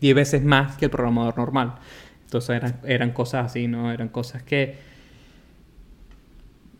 [0.00, 1.76] 10 veces más que el programador normal.
[2.24, 3.90] Entonces eran, eran cosas así, ¿no?
[3.92, 4.76] Eran cosas que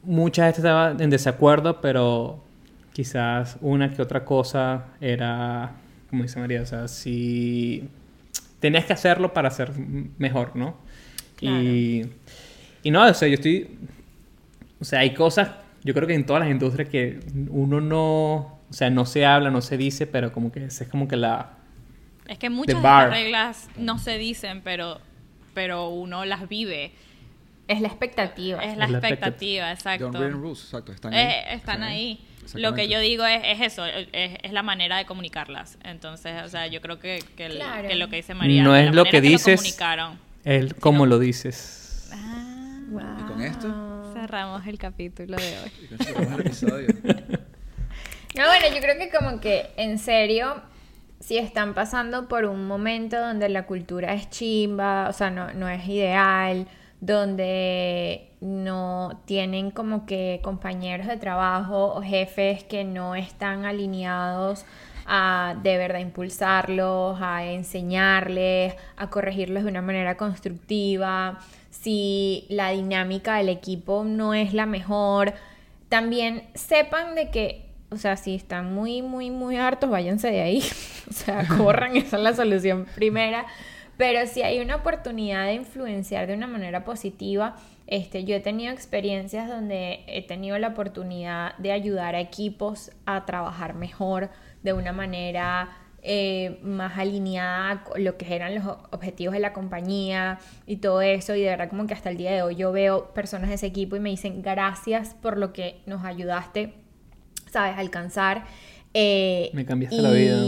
[0.03, 2.43] mucha gente estaba en desacuerdo, pero
[2.97, 5.71] quizás una que otra cosa era,
[6.09, 7.87] como dice María, o sea, si
[8.59, 9.71] tenías que hacerlo para ser
[10.17, 10.79] mejor, ¿no?
[11.39, 12.07] Y,
[12.83, 13.69] y no, o sea, yo estoy,
[14.81, 15.51] o sea, hay cosas,
[15.85, 17.21] yo creo que en todas las industrias que
[17.51, 18.35] uno no,
[18.71, 21.51] o sea, no se habla, no se dice, pero como que es como que la...
[22.27, 25.03] es que muchas de las reglas no se dicen, pero,
[25.53, 26.93] pero uno las vive.
[27.69, 28.65] Es la expectativa.
[28.65, 30.07] Es la Es la expectativa, The exacto.
[30.07, 30.93] unwritten rules, exacto.
[30.93, 31.27] Están ahí.
[31.27, 32.21] Eh, están ahí.
[32.55, 35.79] Lo que yo digo es, es eso, es, es la manera de comunicarlas.
[35.85, 37.89] Entonces, o sea, yo creo que, que, el- Claro.
[37.89, 39.61] que lo que dice María, No la es lo que dices.
[39.61, 40.19] comunicaron.
[40.45, 42.11] El cómo lo dices.
[42.89, 45.99] Y con esto, Cerramos el capítulo de hoy.
[46.05, 46.87] cerramos el episodio.
[48.37, 50.63] No, bueno, yo creo que como que en serio,
[51.21, 55.69] si están pasando por un momento donde la cultura es chimba, o sea, no, no
[55.69, 56.67] es ideal,
[57.01, 64.65] donde no tienen como que compañeros de trabajo o jefes que no están alineados
[65.07, 71.39] a de verdad impulsarlos, a enseñarles, a corregirlos de una manera constructiva,
[71.71, 75.35] si la dinámica del equipo no es la mejor,
[75.89, 80.65] también sepan de que, o sea, si están muy, muy, muy hartos, váyanse de ahí.
[81.11, 83.47] o sea, corran, esa es la solución primera.
[83.97, 87.57] Pero si hay una oportunidad de influenciar de una manera positiva,
[87.87, 93.25] este, yo he tenido experiencias donde he tenido la oportunidad de ayudar a equipos a
[93.27, 94.31] trabajar mejor
[94.63, 95.71] de una manera
[96.03, 101.35] eh, más alineada con lo que eran los objetivos de la compañía y todo eso.
[101.35, 103.67] Y de verdad como que hasta el día de hoy yo veo personas de ese
[103.67, 106.75] equipo y me dicen gracias por lo que nos ayudaste,
[107.51, 108.45] sabes, a alcanzar.
[108.95, 110.39] Eh, Me cambiaste la vida.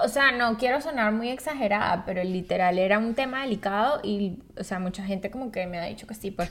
[0.00, 4.62] O sea, no quiero sonar muy exagerada, pero literal era un tema delicado y, o
[4.62, 6.50] sea, mucha gente como que me ha dicho que sí, pues,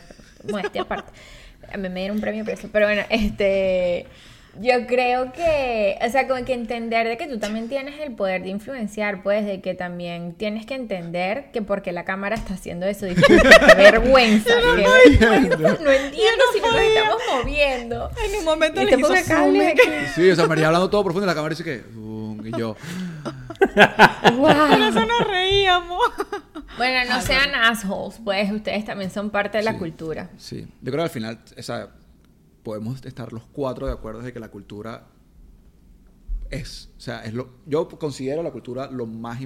[0.52, 1.14] modestia aparte.
[1.72, 4.06] A mí me dieron un premio por eso, pero bueno, este,
[4.60, 8.43] yo creo que, o sea, como que entender de que tú también tienes el poder
[8.43, 12.86] de influenciar, pues, de que también tienes que entender que porque la cámara está haciendo
[12.86, 18.12] eso, disculpa, qué vergüenza, qué vergüenza, no entiendo si nos estamos moviendo.
[18.26, 19.80] En un momento Y le hizo aquí.
[20.16, 21.84] Sí, o sea, María hablando todo profundo y la cámara dice que...
[22.46, 22.76] Y yo...
[24.38, 26.02] Por eso nos reíamos.
[26.78, 29.78] Bueno, no sean assholes, pues ustedes también son parte de la Sí.
[29.80, 30.30] cultura.
[30.38, 31.90] Sí, yo creo que al final, o sea,
[32.64, 35.08] podemos estar los cuatro de acuerdo de que la cultura
[36.50, 39.40] es, o sea, es lo, yo considero la cultura lo más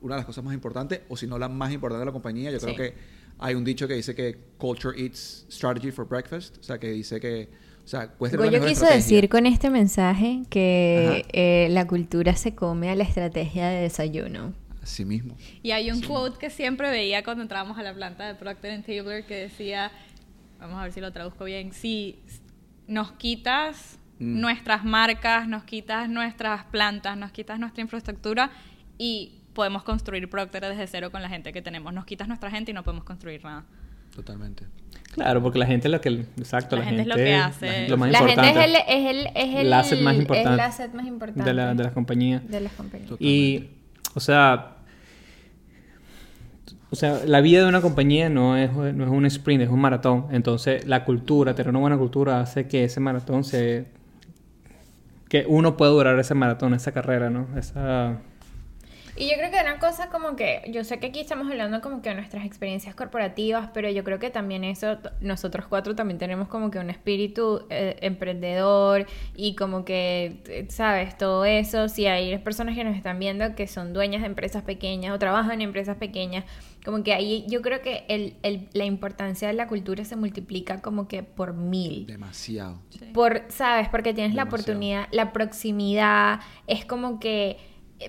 [0.00, 2.50] una de las cosas más importantes, o si no la más importante de la compañía.
[2.50, 2.76] Yo creo Sí.
[2.76, 2.94] que
[3.38, 7.20] hay un dicho que dice que culture eats strategy for breakfast, o sea, que dice
[7.20, 7.50] que,
[7.86, 12.94] o sea, Goyo quiso decir con este mensaje que eh, la cultura se come a
[12.94, 14.52] la estrategia de desayuno.
[14.82, 15.36] Así mismo.
[15.62, 19.24] Y hay un quote que siempre veía cuando entrábamos a la planta de Procter Tabler
[19.24, 19.90] que decía,
[20.58, 22.18] vamos a ver si lo traduzco bien, si
[22.86, 24.40] nos quitas Mm.
[24.40, 28.50] nuestras marcas, nos quitas nuestras plantas, nos quitas nuestra infraestructura
[28.98, 31.92] y podemos construir Procter desde cero con la gente que tenemos.
[31.92, 33.64] Nos quitas nuestra gente y no podemos construir nada.
[34.14, 34.66] Totalmente.
[35.16, 36.26] Claro, porque la gente es lo que...
[36.36, 37.88] Exacto, La la, gente es lo que hace.
[37.88, 38.52] Lo más la importante.
[38.52, 40.48] gente es el, es el, es el, El asset más importante.
[40.50, 42.46] es el asset más importante de, la, de las compañías.
[42.46, 43.12] de las compañías.
[43.18, 43.70] Y,
[44.14, 44.76] o sea,
[46.90, 49.80] o sea, la vida de una compañía no es, no es un sprint, es un
[49.80, 50.26] maratón.
[50.30, 53.86] Entonces, la cultura, tener una buena cultura hace que ese maratón se...
[55.28, 57.48] Que uno pueda durar ese maratón, esa carrera, ¿no?
[57.58, 58.18] Esa...
[59.18, 62.02] Y yo creo que una cosa como que, yo sé que aquí estamos hablando como
[62.02, 66.48] que de nuestras experiencias corporativas, pero yo creo que también eso, nosotros cuatro también tenemos
[66.48, 72.74] como que un espíritu eh, emprendedor y como que, sabes, todo eso, si hay personas
[72.76, 76.44] que nos están viendo que son dueñas de empresas pequeñas o trabajan en empresas pequeñas,
[76.84, 80.82] como que ahí yo creo que el, el- la importancia de la cultura se multiplica
[80.82, 82.80] como que por mil Demasiado.
[83.14, 83.88] por, ¿sabes?
[83.88, 87.56] Porque tienes la oportunidad, la proximidad, es como que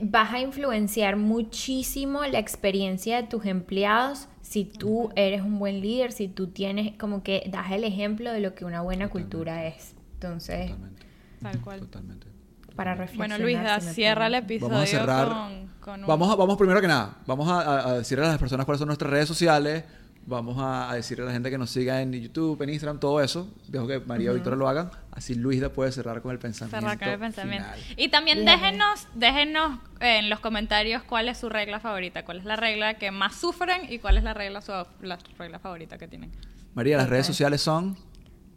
[0.01, 6.11] vas a influenciar muchísimo la experiencia de tus empleados si tú eres un buen líder,
[6.11, 9.93] si tú tienes como que das el ejemplo de lo que una buena cultura es.
[10.13, 11.05] Entonces, Totalmente.
[11.41, 11.79] Tal cual.
[11.81, 12.27] Totalmente.
[12.75, 13.39] para reflexionar.
[13.41, 15.27] Bueno, Luisa, si cierra el episodio Vamos a cerrar.
[15.27, 18.65] con, con un- Vamos, a- vamos primero que nada, vamos a decirle a las personas
[18.65, 19.83] cuáles son nuestras redes sociales,
[20.27, 23.21] vamos a, a decirle a la gente que nos siga en YouTube, en Instagram, todo
[23.21, 23.49] eso.
[23.67, 26.77] Dejo que María o Victoria lo hagan, así Luisa puede cerrar con el pensamiento.
[26.79, 27.67] cerrar con el pensamiento.
[27.73, 27.93] final.
[27.97, 28.59] Y también Bien.
[28.59, 33.09] déjenos, déjenos en los comentarios cuál es su regla favorita, cuál es la regla que
[33.09, 34.71] más sufren y cuál es la regla, su-
[35.01, 36.31] la regla favorita que tienen.
[36.75, 37.97] María, las redes sociales son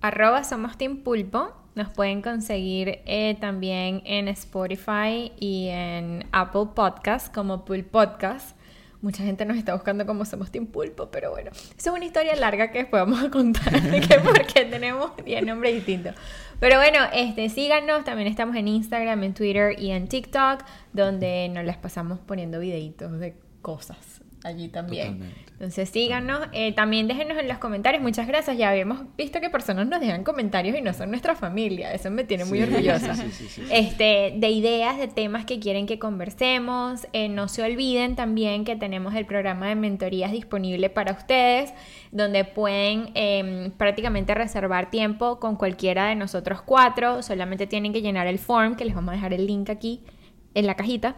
[0.03, 1.53] Arroba somos Team Pulpo.
[1.77, 8.57] Nos pueden conseguir eh, también en Spotify y en Apple Podcast como Pul Podcast.
[9.03, 12.71] Mucha gente nos está buscando como somos Team Pulpo, pero bueno, es una historia larga
[12.71, 14.01] que después vamos a contar de
[14.55, 16.15] que tenemos 10 nombres distintos.
[16.59, 21.65] Pero bueno, este, síganos, también estamos en Instagram, en Twitter y en TikTok, donde nos
[21.65, 25.15] las pasamos poniendo videitos de cosas allí también.
[25.19, 25.51] Totalmente.
[25.53, 29.87] Entonces síganos, eh, también déjenos en los comentarios, muchas gracias, ya habíamos visto que personas
[29.87, 33.15] nos dejan comentarios y no son nuestra familia, eso me tiene muy Sí, orgullosa.
[33.15, 33.71] sí, sí, sí, sí.
[33.71, 38.77] Este, de ideas, de temas que quieren que conversemos, Eh, no se olviden también que
[38.77, 41.75] tenemos el programa de mentorías disponible para ustedes,
[42.11, 48.27] donde pueden em, prácticamente reservar tiempo con cualquiera de nosotros cuatro, solamente tienen que llenar
[48.27, 50.01] el form, que les vamos a dejar el link aquí
[50.55, 51.17] en la cajita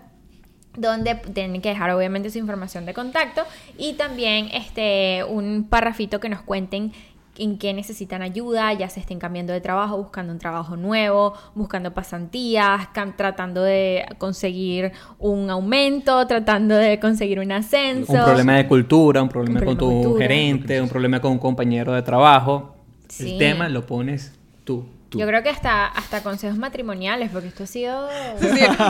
[0.77, 3.43] donde tienen que dejar obviamente su información de contacto
[3.79, 6.93] y también este un parrafito que nos cuenten
[7.39, 11.93] en qué necesitan ayuda, ya se estén cambiando de trabajo, buscando un trabajo nuevo, buscando
[11.93, 18.12] pasantías, tratando de conseguir un aumento, tratando de conseguir un ascenso.
[18.12, 20.27] Un problema de cultura, un problema, Un con problema tu cultura.
[20.29, 22.75] gerente, un problema con un compañero de trabajo.
[23.09, 23.33] Sí.
[23.33, 24.85] El tema lo pones tú.
[25.13, 25.19] Tú.
[25.21, 28.09] Yo creo que hasta, hasta consejos matrimoniales, porque esto ha sido...
[28.41, 28.47] Sí,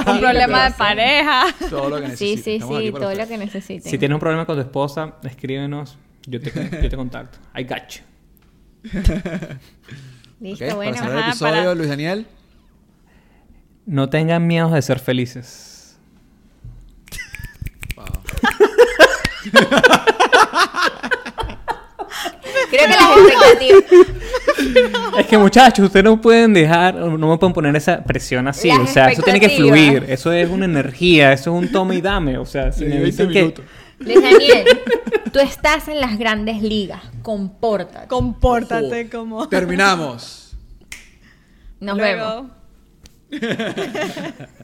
[0.06, 0.74] un problema de Sí.
[0.78, 1.44] pareja.
[1.68, 2.42] todo lo que Sí, necesiten.
[2.44, 3.90] sí, Estamos sí, para todo lo que necesiten.
[3.90, 5.98] Si tienes un problema con tu esposa, escríbenos.
[6.26, 6.52] Yo te,
[6.82, 7.38] yo te contacto.
[7.58, 8.02] I got you.
[10.40, 10.92] Listo, bueno.
[10.92, 12.26] para cerrar el Ajá, episodio, para- Luis Daniel.
[13.86, 15.96] No tengan miedo de ser felices.
[17.96, 18.06] Wow.
[22.70, 24.21] Creo que las expectativas...
[25.18, 28.68] Es que muchachos, ustedes no pueden dejar, no me pueden poner esa presión así.
[28.68, 30.04] Las o sea, eso tiene que fluir.
[30.08, 32.38] Eso es una energía, eso es un toma y dame.
[32.38, 33.54] O sea, si me 20 dicen que...
[33.98, 34.66] Luis Daniel,
[35.32, 37.02] tú estás en las grandes ligas.
[37.22, 38.08] Compórtate.
[38.08, 39.10] Compórtate Ojo.
[39.10, 39.48] como...
[39.48, 40.56] Terminamos.
[41.80, 42.50] Nos Luego.
[43.30, 43.52] vemos.